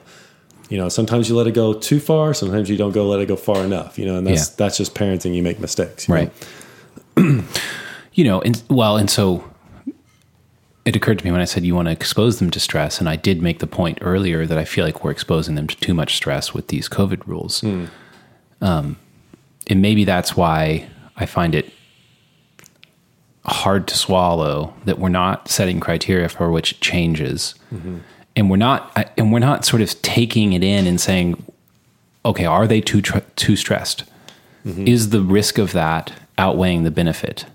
[0.69, 3.27] You know, sometimes you let it go too far, sometimes you don't go let it
[3.27, 4.55] go far enough, you know, and that's Yeah.
[4.57, 5.33] that's just parenting.
[5.33, 6.31] You make mistakes, you know?
[8.17, 9.47] You know, and well, and so
[10.85, 13.07] it occurred to me when I said you want to expose them to stress, and
[13.07, 15.93] I did make the point earlier that I feel like we're exposing them to too
[15.93, 17.61] much stress with these COVID rules.
[17.61, 17.85] Hmm.
[18.59, 18.97] Um,
[19.67, 21.71] and maybe that's why I find it
[23.45, 27.99] hard to swallow that we're not setting criteria for which it changes, mm-hmm.
[28.35, 31.45] and we're not, and we're not sort of taking it in and saying,
[32.25, 34.05] okay, are they too tr- too stressed?
[34.65, 34.87] Mm-hmm.
[34.87, 37.45] Is the risk of that outweighing the benefit?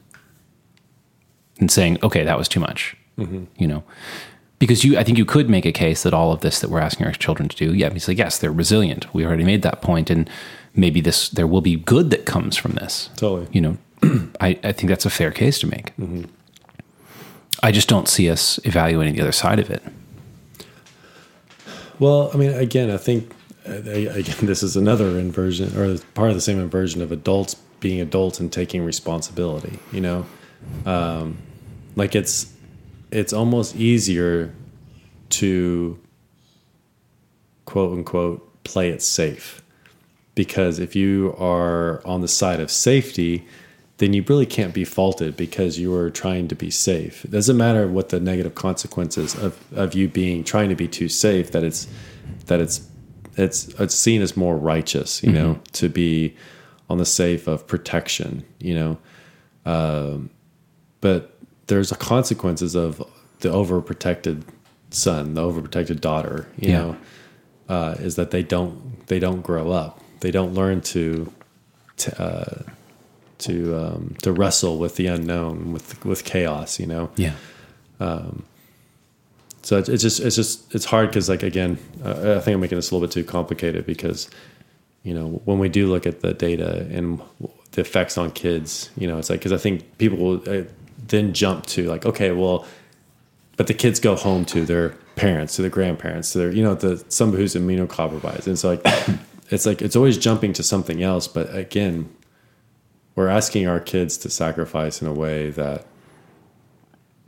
[1.58, 3.44] And saying, okay, that was too much, mm-hmm.
[3.56, 3.84] you know,
[4.62, 6.78] because you, I think you could make a case that all of this that we're
[6.78, 9.12] asking our children to do, yeah, it's like yes, they're resilient.
[9.12, 10.30] We already made that point, and
[10.74, 13.10] maybe this there will be good that comes from this.
[13.16, 13.48] Totally.
[13.52, 13.78] you know,
[14.40, 15.96] I, I think that's a fair case to make.
[15.96, 16.24] Mm-hmm.
[17.60, 19.82] I just don't see us evaluating the other side of it.
[21.98, 23.32] Well, I mean, again, I think
[23.64, 28.40] again this is another inversion or part of the same inversion of adults being adults
[28.40, 29.78] and taking responsibility.
[29.92, 30.26] You know,
[30.86, 31.36] um,
[31.94, 32.50] like it's
[33.10, 34.54] it's almost easier
[35.30, 35.98] to
[37.66, 39.62] quote unquote play it safe
[40.34, 43.46] because if you are on the side of safety
[43.98, 47.24] then you really can't be faulted because you are trying to be safe.
[47.24, 51.08] It doesn't matter what the negative consequences of, of you being trying to be too
[51.08, 51.86] safe that it's
[52.46, 52.88] that it's
[53.36, 56.34] it's it's seen as more righteous, you know, to be
[56.92, 58.98] on the safe of protection, you know.
[59.64, 60.30] Um,
[61.00, 61.38] but
[61.68, 62.98] there's the consequences of
[63.40, 64.42] the overprotected
[64.90, 66.78] son, the overprotected daughter, you Yeah.
[66.78, 66.96] know,
[67.68, 70.00] uh, is that they don't they don't grow up.
[70.20, 71.32] They don't learn to
[71.96, 72.62] to uh,
[73.38, 77.10] to um, to wrestle with the unknown, with with chaos, you know.
[77.16, 77.34] Yeah.
[78.00, 78.44] Um,
[79.62, 82.60] so it's, it's just it's just it's hard because like again, uh, I think I'm
[82.60, 84.28] making this a little bit too complicated because
[85.02, 87.20] you know when we do look at the data and
[87.72, 90.64] the effects on kids, you know, it's like because I think people will uh,
[91.08, 92.66] then jump to like okay, well,
[93.56, 96.74] but the kids go home to their parents, to their grandparents, to their you know
[96.74, 98.82] the somebody who's immunocompromised, and so like
[99.50, 101.26] it's like it's always jumping to something else.
[101.28, 102.08] But again,
[103.16, 105.86] we're asking our kids to sacrifice in a way that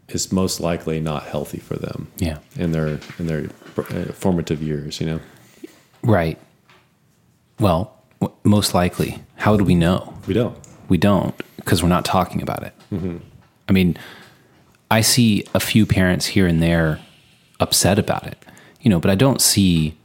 [0.09, 2.39] is most likely not healthy for them Yeah.
[2.57, 3.49] in their in their
[3.79, 5.01] uh, formative years.
[5.01, 5.21] You know,
[6.03, 6.39] Right.
[7.59, 9.23] Well, w- most likely.
[9.37, 10.15] How do we know?
[10.27, 10.57] we don't.
[10.89, 12.75] We don't because we're not talking about it.
[13.69, 13.97] I mean,
[14.91, 17.01] I see a few parents here and there
[17.61, 18.37] upset about it,
[18.83, 19.97] you know, but I don't see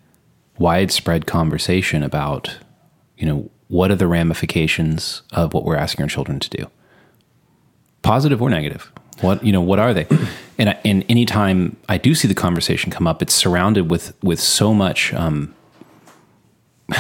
[0.58, 2.58] widespread conversation about,
[3.18, 6.68] you know, what are the ramifications of what we're asking our children to do,
[8.02, 8.92] positive or negative.
[9.22, 10.08] What you know, what are they?
[10.58, 14.40] And I- and anytime I do see the conversation come up, it's surrounded with with
[14.40, 15.54] so much um,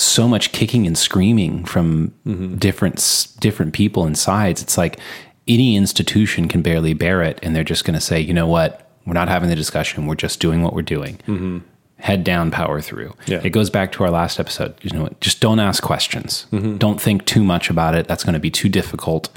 [0.00, 2.56] so much kicking and screaming from mm-hmm.
[2.56, 4.62] different s- different people and sides.
[4.62, 4.98] It's like
[5.46, 8.90] any institution can barely bear it, and they're just going to say, you know what,
[9.06, 10.06] we're not having the discussion.
[10.06, 11.16] We're just doing what we're doing.
[11.26, 11.58] Mm-hmm.
[11.98, 13.14] Head down, power through.
[13.26, 13.40] Yeah.
[13.44, 14.74] It goes back to our last episode.
[14.82, 16.46] You know, what, just don't ask questions.
[16.50, 16.78] Mm-hmm.
[16.78, 18.08] Don't think too much about it.
[18.08, 19.28] That's going to be too difficult.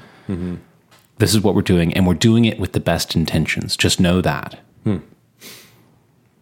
[1.18, 3.78] This is what we're doing, and we're doing it with the best intentions.
[3.78, 4.60] Just know that.
[4.84, 4.98] Hmm.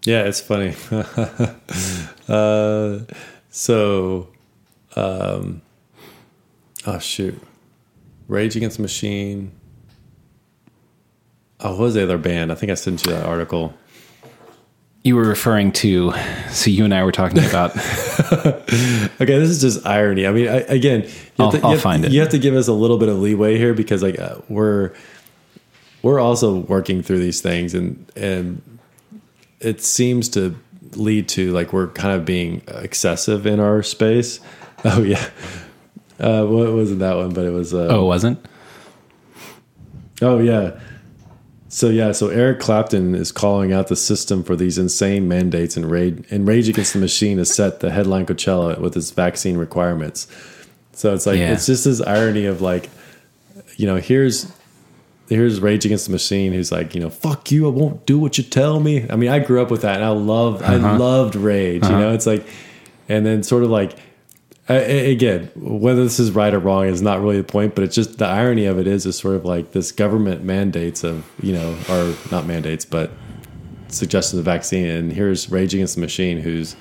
[0.05, 0.73] Yeah, it's funny.
[2.27, 2.99] uh,
[3.51, 4.29] so,
[4.95, 5.61] um,
[6.87, 7.39] oh shoot,
[8.27, 9.51] Rage Against the Machine.
[11.59, 12.51] Oh, what was the other band?
[12.51, 13.73] I think I sent you that article.
[15.03, 16.11] You were referring to,
[16.51, 20.25] so you and I were talking about Okay, this is just irony.
[20.27, 22.11] I mean, I, again, you I'll- have, to, I'll have, find it.
[22.11, 24.91] you have to give us a little bit of leeway here because, like, uh, we're
[26.03, 28.61] we're also working through these things, and and
[29.59, 30.55] it seems to
[30.95, 34.39] lead to like we're kind of being excessive in our space.
[34.83, 35.23] Oh yeah,
[36.19, 37.33] uh, what wasn't that one?
[37.33, 37.71] But it was.
[37.71, 38.43] Uh, Oh, it wasn't?
[40.23, 40.79] Oh yeah.
[41.69, 45.89] So yeah, so Eric Clapton is calling out the system for these insane mandates, and
[45.89, 50.27] Rage and Rage Against the Machine has set the headline Coachella with its vaccine requirements.
[50.93, 51.53] So it's like Yeah.
[51.53, 52.89] it's just this irony of like,
[53.77, 54.51] you know, here's
[55.31, 58.37] here's Rage Against the Machine, who's like, you know, fuck you, I won't do what
[58.37, 59.09] you tell me.
[59.09, 60.97] I mean, I grew up with that, and I loved I uh-huh.
[60.97, 61.83] loved Rage.
[61.83, 61.99] You uh-huh.
[61.99, 62.45] know, it's like,
[63.09, 63.97] and then sort of like.
[64.69, 67.95] I- again, whether this is right or wrong is not really the point, but it's
[67.95, 71.51] just the irony of it is is sort of like this government mandates of you
[71.51, 73.11] know, or not mandates, but
[73.89, 76.75] suggestions of vaccine, and here's Rage Against the Machine, who's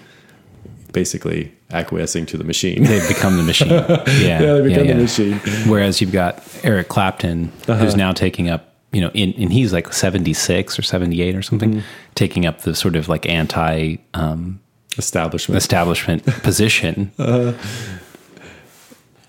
[0.93, 2.83] basically acquiescing to the machine.
[2.85, 3.69] They've become the machine.
[3.71, 5.39] Yeah, yeah, they become yeah, the machine.
[5.71, 7.77] Whereas you've got Eric Clapton, Uh-huh.
[7.77, 11.71] who's now taking up, you know, in, and he's like 76 or 78 or something,
[11.75, 11.81] Mm-hmm.
[12.15, 14.61] taking up the sort of like anti um,
[14.99, 15.57] Establishment.
[15.57, 17.13] establishment position.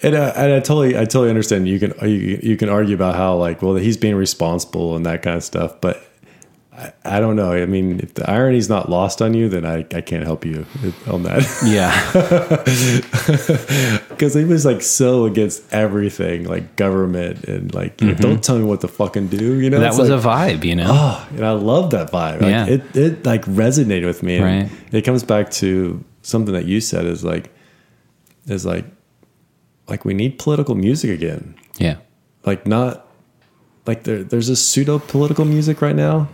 [0.04, 1.68] And, uh, and I totally, I totally understand.
[1.68, 5.22] You can, you, you can argue about how like, well, he's being responsible and that
[5.22, 5.80] kind of stuff.
[5.80, 6.02] But
[6.82, 7.52] I, I don't know.
[7.54, 10.66] I mean, if the irony's not lost on you, then I, I can't help you
[11.08, 11.92] on that yeah.
[14.10, 18.58] because he was like so against everything, like government and like, you know, don't tell
[18.58, 19.60] me what to fucking do.
[19.60, 19.82] You know, Mm-hmm.
[19.84, 20.20] That It's was like,
[20.56, 20.88] a vibe, you know?
[20.90, 22.42] Oh, and I love that vibe.
[22.42, 22.66] Like, Yeah.
[22.68, 24.40] it it like resonated with me.
[24.40, 24.70] Right.
[24.92, 27.52] It comes back to something that you said is like
[28.48, 28.86] is like
[29.88, 31.56] like we need political music again.
[31.78, 31.98] yeah.
[32.46, 33.08] Like not
[33.86, 36.28] like there there's a pseudo political music right now.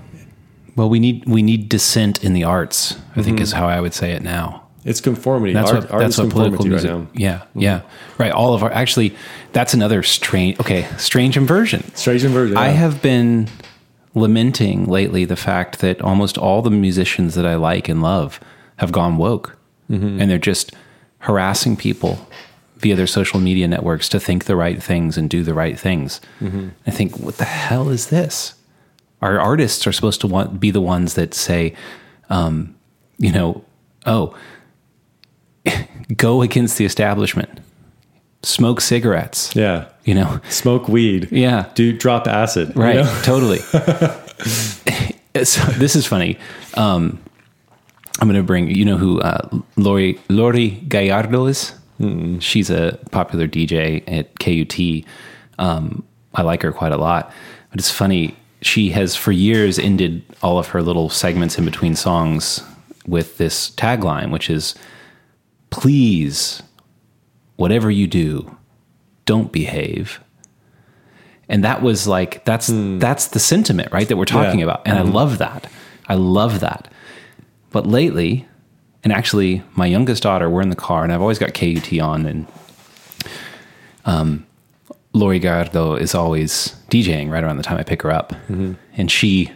[0.78, 2.96] Well, we need we need dissent in the arts.
[3.18, 4.64] I think is how I would say it now.
[4.86, 5.52] It's conformity.
[5.54, 6.90] That's art, what art that's what political music.
[6.90, 7.04] right now.
[7.08, 7.20] Mm-hmm.
[7.20, 7.82] Yeah, yeah,
[8.18, 8.32] right.
[8.32, 9.14] All of our actually,
[9.52, 10.58] that's another strange.
[10.62, 11.84] Okay, strange inversion.
[11.96, 12.56] Strange inversion.
[12.56, 13.50] I have been
[14.14, 18.40] lamenting lately the fact that almost all the musicians that I like and love
[18.78, 19.58] have gone woke,
[19.90, 20.20] Mm-hmm.
[20.22, 20.74] and they're just
[21.20, 22.28] harassing people
[22.78, 26.20] via their social media networks to think the right things and do the right things.
[26.42, 26.70] Mm-hmm.
[26.86, 28.54] I think, what the hell is this?
[29.22, 31.74] Our artists are supposed to want be the ones that say,
[32.30, 32.76] um,
[33.18, 33.64] you know,
[34.06, 34.36] oh,
[36.18, 37.60] go against the establishment,
[38.44, 39.86] smoke cigarettes, Yeah.
[40.06, 41.30] you know, Smoke weed.
[41.32, 42.74] yeah, Do drop acid.
[42.76, 43.20] you Right, know?
[43.24, 43.60] totally.
[45.44, 46.38] so this is funny.
[46.76, 47.20] Um,
[48.20, 51.74] I'm going to bring you know who uh, Laurie Laurie Gallardo is.
[52.40, 55.06] She's a popular DJ at KUT.
[55.60, 56.04] Um,
[56.36, 57.32] I like her quite a lot,
[57.72, 58.36] but it's funny.
[58.68, 62.62] She has for years ended all of her little segments in between songs
[63.06, 64.76] with this tagline, which is
[65.70, 66.62] "Please,
[67.56, 68.58] whatever you do,
[69.26, 70.20] don't behave."
[71.50, 74.66] and that was like that's that's the sentiment right that we're talking Yeah.
[74.66, 74.82] about.
[74.86, 75.72] And i love that.
[76.10, 76.92] I love that.
[77.72, 78.46] But lately
[79.02, 82.26] and actually my youngest daughter we're in the car and i've always got kut on
[82.26, 82.48] and
[84.06, 84.46] um
[85.14, 88.74] laurie gardo is always djing right around the time i pick her up mm-hmm.
[88.94, 89.52] and she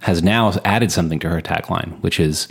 [0.00, 2.48] has now added something to her tagline which is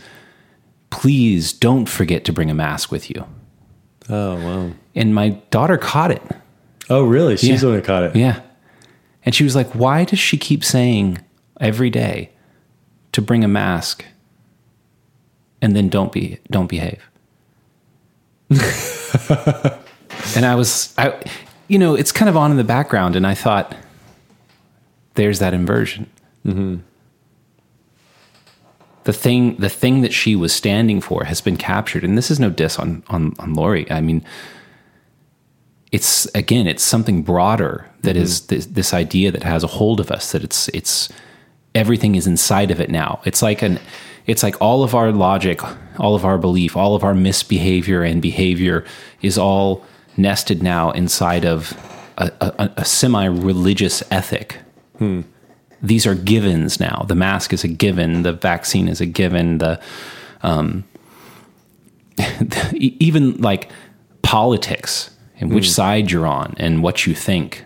[0.89, 3.25] please don't forget to bring a mask with you
[4.09, 4.71] Oh wow.
[4.95, 6.21] and my daughter caught it
[6.89, 7.37] Oh really?
[7.37, 7.55] She's Yeah.
[7.57, 8.13] the one that caught it.
[8.13, 8.41] Yeah.
[9.25, 11.19] And she was like, why does she keep saying
[11.61, 12.31] every day
[13.13, 14.03] to bring a mask
[15.61, 17.01] and then don't be don't behave?
[20.35, 21.23] and I was I
[21.67, 23.75] you know, it's kind of on in the background and I thought
[25.15, 26.09] there's that inversion.
[26.45, 26.77] Mm-hmm.
[29.05, 32.03] The thing the thing that she was standing for has been captured.
[32.03, 33.89] And this is no diss on on, on Laurie.
[33.91, 34.23] I mean,
[35.93, 38.55] it's again it's something broader that is mm-hmm.
[38.55, 41.09] this, this idea that has a hold of us that it's it's
[41.75, 43.79] everything is inside of it now it's like an
[44.25, 45.61] it's like all of our logic
[45.99, 48.83] all of our belief all of our misbehavior and behavior
[49.21, 49.85] is all
[50.17, 51.77] nested now inside of
[52.17, 54.59] a, a, a semi-religious ethic.
[54.97, 55.21] Hmm.
[55.81, 57.05] These are givens now.
[57.07, 58.23] The mask is a given.
[58.23, 59.57] The vaccine is a given.
[59.57, 59.81] The
[60.41, 60.85] um,
[62.73, 63.69] e- even like
[64.21, 65.09] politics
[65.39, 65.71] and which hmm.
[65.71, 67.65] side you're on and what you think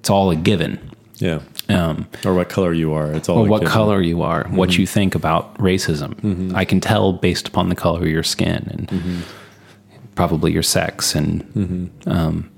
[0.00, 0.90] it's all a given.
[1.16, 1.40] Yeah.
[1.68, 3.12] um, Or what color you are.
[3.12, 3.72] It's all or a what given.
[3.72, 4.80] color you are what mm-hmm.
[4.80, 6.14] you think about racism.
[6.14, 6.56] Mm-hmm.
[6.56, 9.20] I can tell based upon the color of your skin and mm-hmm.
[10.14, 12.50] Probably your sex and um,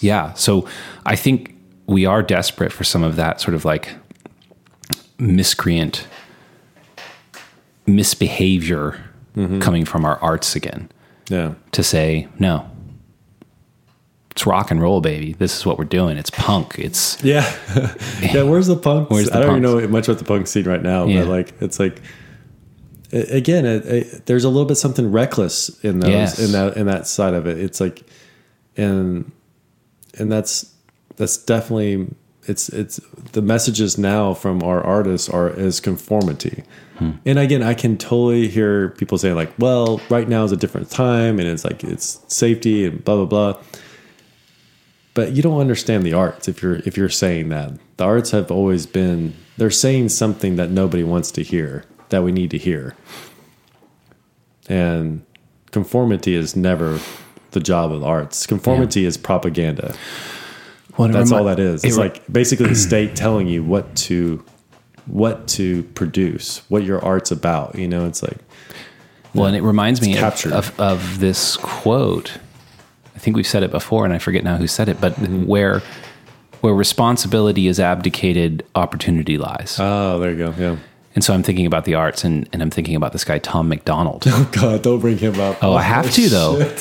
[0.00, 0.68] yeah so
[1.06, 1.54] i think
[1.86, 3.90] we are desperate for some of that sort of like
[5.18, 6.06] miscreant
[7.86, 9.00] misbehavior
[9.60, 10.88] coming from our arts again
[11.28, 11.54] Yeah.
[11.72, 12.70] to say no
[14.30, 17.42] it's rock and roll baby this is what we're doing it's punk it's Yeah.
[18.20, 18.42] yeah.
[18.42, 19.10] Where's the punk?
[19.12, 21.20] I don't even know much about the punk scene right now, Yeah.
[21.22, 22.00] but like, it's like,
[23.14, 26.38] again, it, it, there's a little bit something reckless in those, Yes.
[26.38, 27.58] in that, in that side of it.
[27.58, 28.02] It's like,
[28.76, 29.30] and,
[30.18, 30.72] and that's,
[31.16, 32.08] that's definitely
[32.46, 33.00] it's it's
[33.32, 36.62] the messages now from our artists are is conformity.
[36.98, 37.12] Hmm.
[37.24, 40.90] And again, I can totally hear people saying like, "Well, right now is a different
[40.90, 43.62] time, and it's like it's safety and blah blah blah."
[45.14, 47.72] But you don't understand the arts if you're if you're saying that.
[47.96, 51.84] The arts have always been they're saying something that nobody wants to hear
[52.14, 52.94] that we need to hear.
[54.68, 55.26] And
[55.72, 57.00] conformity is never
[57.50, 58.46] the job of the arts.
[58.46, 59.94] Conformity is propaganda.
[60.96, 61.82] Well, That's remi- all that is.
[61.82, 64.44] it It's re- like basically the state telling you what to
[65.06, 67.74] what to produce, what your art's about.
[67.74, 68.38] You know, it's like
[69.34, 72.38] Well, and it reminds me of, of, of this quote.
[73.16, 75.46] I think we've said it before, and I forget now who said it, but mm-hmm.
[75.46, 75.82] where
[76.60, 79.76] where responsibility is abdicated, opportunity lies.
[79.80, 80.54] oh, there you go.
[80.56, 80.76] Yeah.
[81.14, 83.68] And so I'm thinking about the arts, and, and I'm thinking about this guy Tom
[83.68, 84.24] MacDonald.
[84.28, 85.62] Oh God, don't bring him up.
[85.62, 86.74] Oh, I have to though.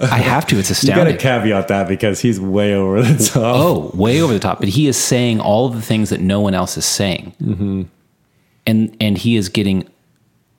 [0.00, 0.58] I have to.
[0.58, 1.06] It's astounding.
[1.06, 3.42] You got to caveat that because he's way over the top.
[3.56, 4.60] Oh, way over the top.
[4.60, 7.82] But he is saying all of the things that no one else is saying, Mm-hmm.
[8.66, 9.88] and and he is getting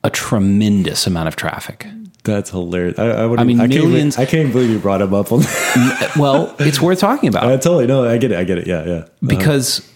[0.04, 1.88] a tremendous amount of traffic.
[2.26, 3.00] That's hilarious.
[3.00, 5.32] I, I, would, I mean, I can't millions- I can't believe you brought him up
[5.32, 6.12] on that.
[6.18, 7.44] Well, it's worth talking about.
[7.50, 8.04] I totally know.
[8.04, 8.38] I get it.
[8.38, 8.68] I get it.
[8.68, 9.06] Yeah, yeah.
[9.26, 9.90] because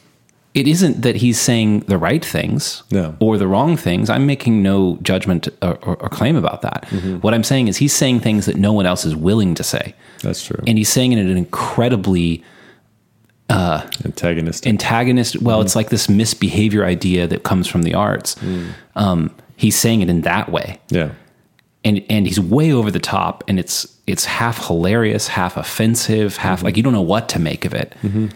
[0.53, 3.15] it isn't that he's saying the right things No.
[3.19, 4.09] or the wrong things.
[4.09, 6.85] I'm making no judgment or, or, or claim about that.
[6.89, 7.17] Mm-hmm.
[7.17, 9.95] What I'm saying is he's saying things that no one else is willing to say,
[10.21, 10.63] That's true.
[10.67, 12.43] and he's saying it in an incredibly
[13.49, 14.67] uh, Antagonistic.
[14.67, 15.41] antagonist.
[15.41, 15.77] Well, it's mm.
[15.77, 18.35] like this misbehavior idea that comes from the arts.
[18.35, 18.73] Mm.
[18.95, 21.11] Um, he's saying it in that way, yeah.
[21.83, 26.59] and and he's way over the top, and it's it's half hilarious, half offensive, half
[26.59, 26.65] mm-hmm.
[26.67, 27.93] like you don't know what to make of it.
[28.01, 28.27] Mm-hmm.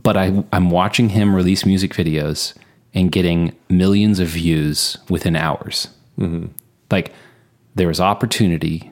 [0.00, 2.54] But I I'm watching him release music videos
[2.94, 5.88] and getting millions of views within hours.
[6.18, 6.46] Mm-hmm.
[6.90, 7.12] Like
[7.74, 8.90] there is opportunity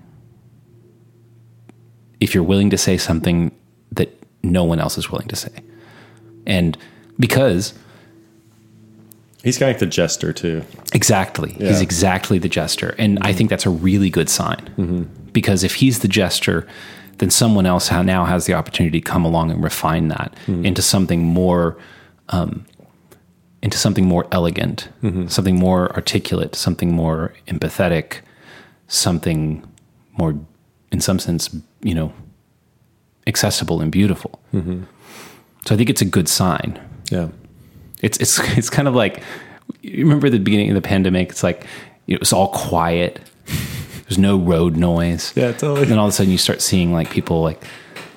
[2.21, 3.51] if you're willing to say something
[3.93, 5.63] that no one else is willing to say,
[6.47, 6.77] and
[7.19, 7.75] because
[9.43, 10.63] He's kind of like the jester too.
[10.93, 11.53] Exactly.
[11.53, 12.95] He's exactly the jester.
[12.99, 13.39] And I mm-hmm.
[13.39, 14.71] think that's a really good sign.
[14.77, 15.03] Mm-hmm.
[15.33, 16.67] Because if he's the jester,
[17.19, 20.65] then someone else now has the opportunity to come along and refine that mm-hmm.
[20.65, 21.77] into something more
[22.31, 22.65] um,
[23.63, 25.27] into something more elegant, mm-hmm.
[25.27, 28.21] something more articulate, something more empathetic,
[28.89, 29.67] something
[30.13, 30.39] more
[30.91, 32.13] in some sense, you know,
[33.27, 34.41] accessible and beautiful.
[34.55, 34.85] Mm-hmm.
[35.67, 36.81] So I think it's a good sign.
[37.11, 37.29] Yeah.
[38.03, 39.23] It's it's it's kind of like
[39.83, 41.31] you remember the beginning of the pandemic.
[41.31, 41.67] It's like
[42.07, 43.21] it was all quiet.
[44.11, 45.33] There's no road noise.
[45.37, 45.83] Yeah, totally.
[45.83, 47.63] And then all of a sudden you start seeing like people like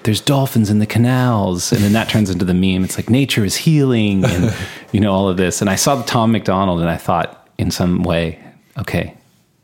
[0.02, 2.84] there's dolphins in the canals, and then that turns into the meme.
[2.84, 4.52] It's like nature is healing, and
[4.92, 5.62] you know all of this.
[5.62, 8.44] And I saw the Tom MacDonald, and I thought in some way,
[8.80, 9.16] okay,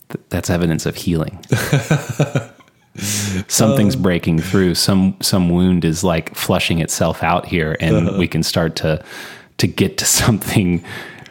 [0.09, 1.43] th- that's evidence of healing.
[2.95, 3.99] Something's uh.
[3.99, 4.75] breaking through.
[4.75, 8.19] Some some wound is like flushing itself out here, and uh-huh.
[8.19, 9.03] we can start to
[9.57, 10.83] to get to something.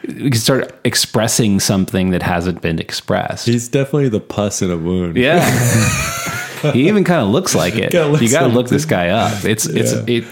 [0.07, 3.45] We can start expressing something that hasn't been expressed.
[3.45, 5.17] He's definitely the pus in a wound.
[5.17, 5.39] Yeah.
[6.73, 7.91] he even kind of looks like it.
[7.91, 8.69] Kinda looks you got to like look it.
[8.71, 9.43] this guy up.
[9.45, 10.03] It's it's Yeah.
[10.07, 10.23] it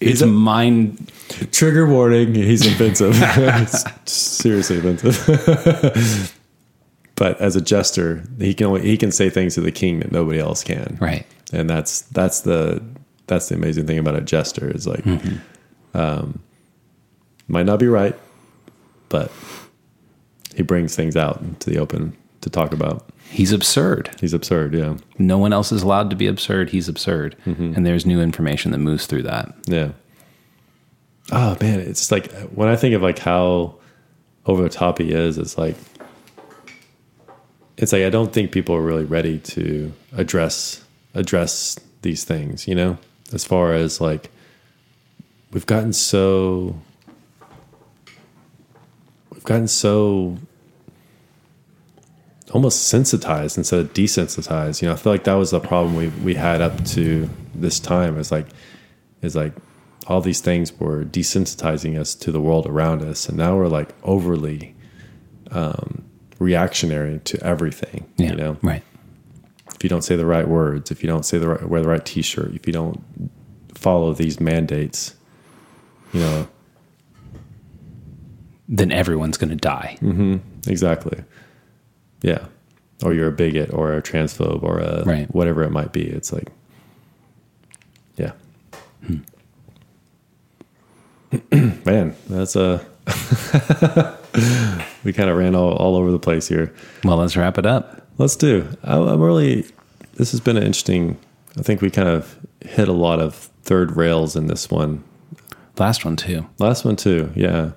[0.00, 1.10] it's a- mind
[1.50, 2.34] Trigger warning.
[2.34, 3.14] He's offensive.
[4.06, 6.34] Seriously offensive.
[7.16, 10.12] but as a jester, he can only, he can say things to the king that
[10.12, 10.98] nobody else can.
[11.00, 11.24] right.
[11.52, 12.82] and that's that's the
[13.28, 15.96] that's the amazing thing about a jester is like Mm-hmm.
[15.98, 16.40] um
[17.48, 18.14] might not be right
[19.12, 19.30] but
[20.56, 24.10] he brings things out into the open to talk about He's absurd.
[24.20, 26.70] he's absurd yeah No one else is allowed to be absurd.
[26.70, 27.36] He's absurd.
[27.46, 27.72] Mm-hmm.
[27.76, 29.54] And there's new information that moves through that.
[29.66, 29.92] yeah
[31.30, 33.74] oh man it's like when i think of like how
[34.44, 35.76] over the top he is it's like
[37.76, 40.84] it's like i don't think people are really ready to address
[41.14, 42.98] address these things you know
[43.32, 44.30] as far as like
[45.52, 46.74] we've gotten so
[49.42, 50.38] we've gotten so
[52.52, 56.08] almost sensitized instead of desensitized you know i feel like that was the problem we
[56.22, 58.46] we had up to this time is like
[59.22, 59.52] is like
[60.06, 63.88] all these things were desensitizing us to the world around us and now we're like
[64.04, 64.74] overly
[65.50, 66.04] um
[66.38, 68.30] reactionary to everything Yeah.
[68.30, 68.82] you know Right.
[69.74, 71.88] if you don't say the right words, if you don't say the right, wear the
[71.88, 73.02] right T-shirt, if you don't
[73.74, 75.14] follow these mandates,
[76.12, 76.48] you know
[78.68, 79.98] Then everyone's going to die.
[80.00, 80.36] Mm-hmm.
[80.70, 81.22] exactly,
[82.22, 82.46] yeah,
[83.04, 85.32] or you're a bigot or a transphobe or a Right.
[85.34, 86.02] whatever it might be.
[86.06, 86.48] It's like,
[88.16, 88.32] yeah,
[89.06, 89.16] hmm.
[91.84, 94.16] man, that's uh, a
[95.04, 96.72] we kind of ran all, all over the place here.
[97.04, 98.06] Well, let's wrap it up.
[98.18, 98.68] Let's do.
[98.84, 99.66] I, I'm really.
[100.14, 101.18] This has been an interesting.
[101.58, 105.02] I think we kind of hit a lot of third rails in this one.
[105.78, 106.46] Last one too.
[106.58, 107.72] Last one too, yeah.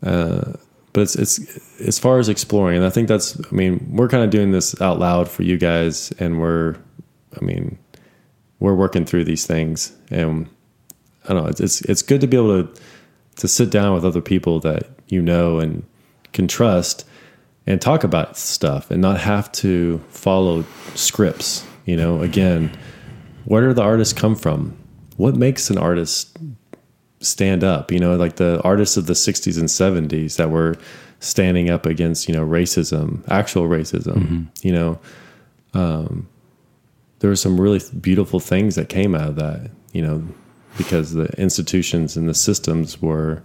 [0.00, 3.38] But it's it's as far as exploring, and I think that's.
[3.38, 6.76] I mean, we're kind of doing this out loud for you guys, and we're,
[7.38, 7.78] I mean,
[8.60, 10.48] we're working through these things, and
[11.24, 11.50] I don't know.
[11.50, 12.82] It's it's, it's good to be able to
[13.36, 15.84] to sit down with other people that you know and
[16.32, 17.04] can trust,
[17.66, 21.66] and talk about stuff, and not have to follow scripts.
[21.84, 22.74] You know, again,
[23.44, 24.78] where do the artists come from?
[25.18, 26.38] What makes an artist
[27.20, 30.76] stand up you know like the artists of the 60s and 70s that were
[31.20, 34.42] standing up against you know racism actual racism mm-hmm.
[34.62, 34.98] you know
[35.74, 36.28] um,
[37.20, 40.22] there were some really beautiful things that came out of that you know
[40.76, 43.42] because the institutions and the systems were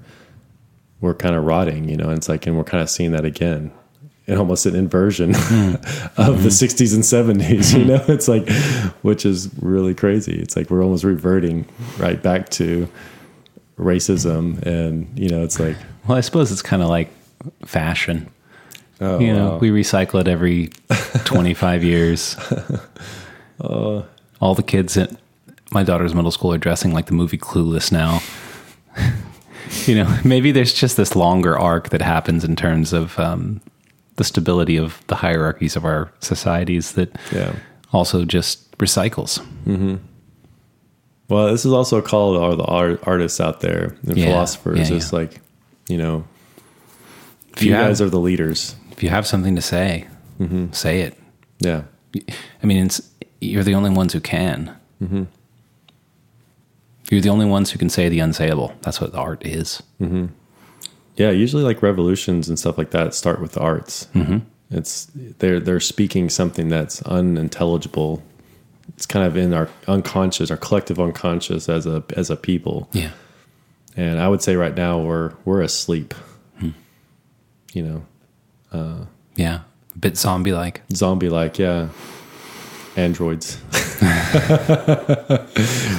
[1.00, 3.26] were kind of rotting you know and it's like and we're kind of seeing that
[3.26, 3.72] again
[4.28, 6.22] and almost an inversion mm-hmm.
[6.22, 6.84] of the mm-hmm.
[6.84, 8.04] 60s and 70s you know?
[8.08, 8.50] It's like
[9.02, 10.40] which is really crazy.
[10.40, 11.68] It's like we're almost reverting
[11.98, 12.88] right back to
[13.82, 15.76] racism and you know it's like
[16.08, 17.10] Well, I suppose it's kind of like
[17.66, 18.30] fashion.
[19.02, 19.58] oh you know, wow.
[19.58, 20.70] we recycle it every
[21.26, 22.36] 25 years.
[23.60, 24.04] Uh.
[24.42, 25.12] All the kids at
[25.72, 28.22] my daughter's middle school are dressing like the movie Clueless now.
[29.86, 33.62] you know, maybe there's just this longer arc that happens in terms of um,
[34.16, 37.54] the stability of the hierarchies of our societies that yeah
[37.94, 39.46] also just recycles.
[41.32, 44.26] Well this is also a call to all the art, artists out there and Yeah,
[44.28, 45.20] philosophers yeah, it's yeah.
[45.20, 45.42] like
[45.90, 46.26] you know
[47.56, 50.08] If you, you have- guys are the leaders If you have something to say,
[50.40, 50.72] mm-hmm.
[50.74, 51.18] say it.
[51.60, 51.84] yeah
[52.62, 53.02] I mean, it's,
[53.40, 54.76] you're the only ones who can.
[55.02, 55.24] Mm-hmm.
[57.10, 58.74] You're the only ones who can say the unsayable.
[58.82, 59.82] That's what the art is.
[60.02, 60.26] Mm-hmm.
[61.16, 64.40] yeah usually like revolutions and stuff like that start with the arts mm-hmm.
[64.72, 65.08] it's
[65.40, 68.22] they're they're speaking something that's unintelligible
[68.96, 73.12] it's kind of in our unconscious our collective unconscious as a as a people Yeah.
[73.96, 76.14] and i would say right now we're we're asleep
[77.74, 78.06] you know
[78.72, 79.60] Uh, Yeah.
[79.96, 80.82] A bit zombie like.
[80.94, 81.90] zombie like yeah
[82.98, 83.58] androids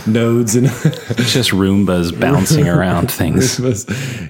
[0.06, 3.58] nodes and It's just Roombas bouncing around things.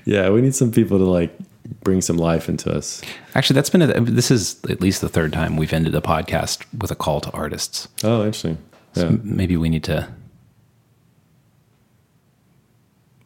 [0.04, 1.36] yeah we need some people to like
[1.83, 3.03] bring some life into us
[3.35, 6.64] Actually, that's been, a, this is at least the third time we've ended a podcast
[6.81, 7.89] with a call to artists.
[8.05, 8.59] oh interesting
[8.95, 10.09] yeah Maybe we need to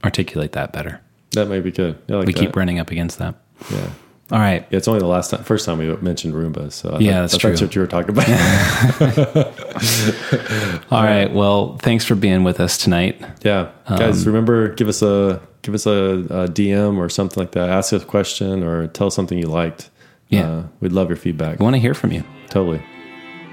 [0.05, 1.01] articulate that better.
[1.33, 2.41] that might be good like We that.
[2.41, 3.35] keep running up against that.
[3.71, 3.91] yeah
[4.33, 4.67] All right.
[4.71, 6.73] Yeah, it's only the last time, first time we mentioned Roomba.
[6.73, 7.53] So I Yeah, thought- that's true.
[7.67, 8.29] what you were talking about.
[10.91, 11.33] All right.
[11.33, 13.21] Well, thanks for being with us tonight.
[13.43, 17.53] yeah, Um, guys, remember give us a give us a, a DM or something like
[17.53, 17.69] that.
[17.71, 19.91] Ask us a question or tell us something you liked.
[20.29, 20.51] Yeah.
[20.51, 21.61] uh, we'd love your feedback.
[21.61, 22.25] We want to hear from you.
[22.51, 22.83] Totally.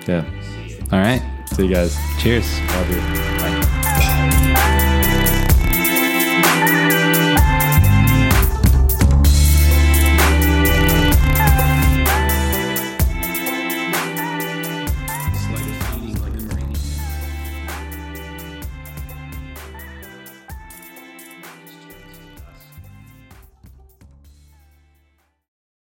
[0.07, 0.25] Yeah.
[0.91, 1.21] All right.
[1.55, 1.95] See you guys.
[2.19, 2.47] Cheers.
[2.71, 2.97] Love you.
[3.39, 3.52] Bye.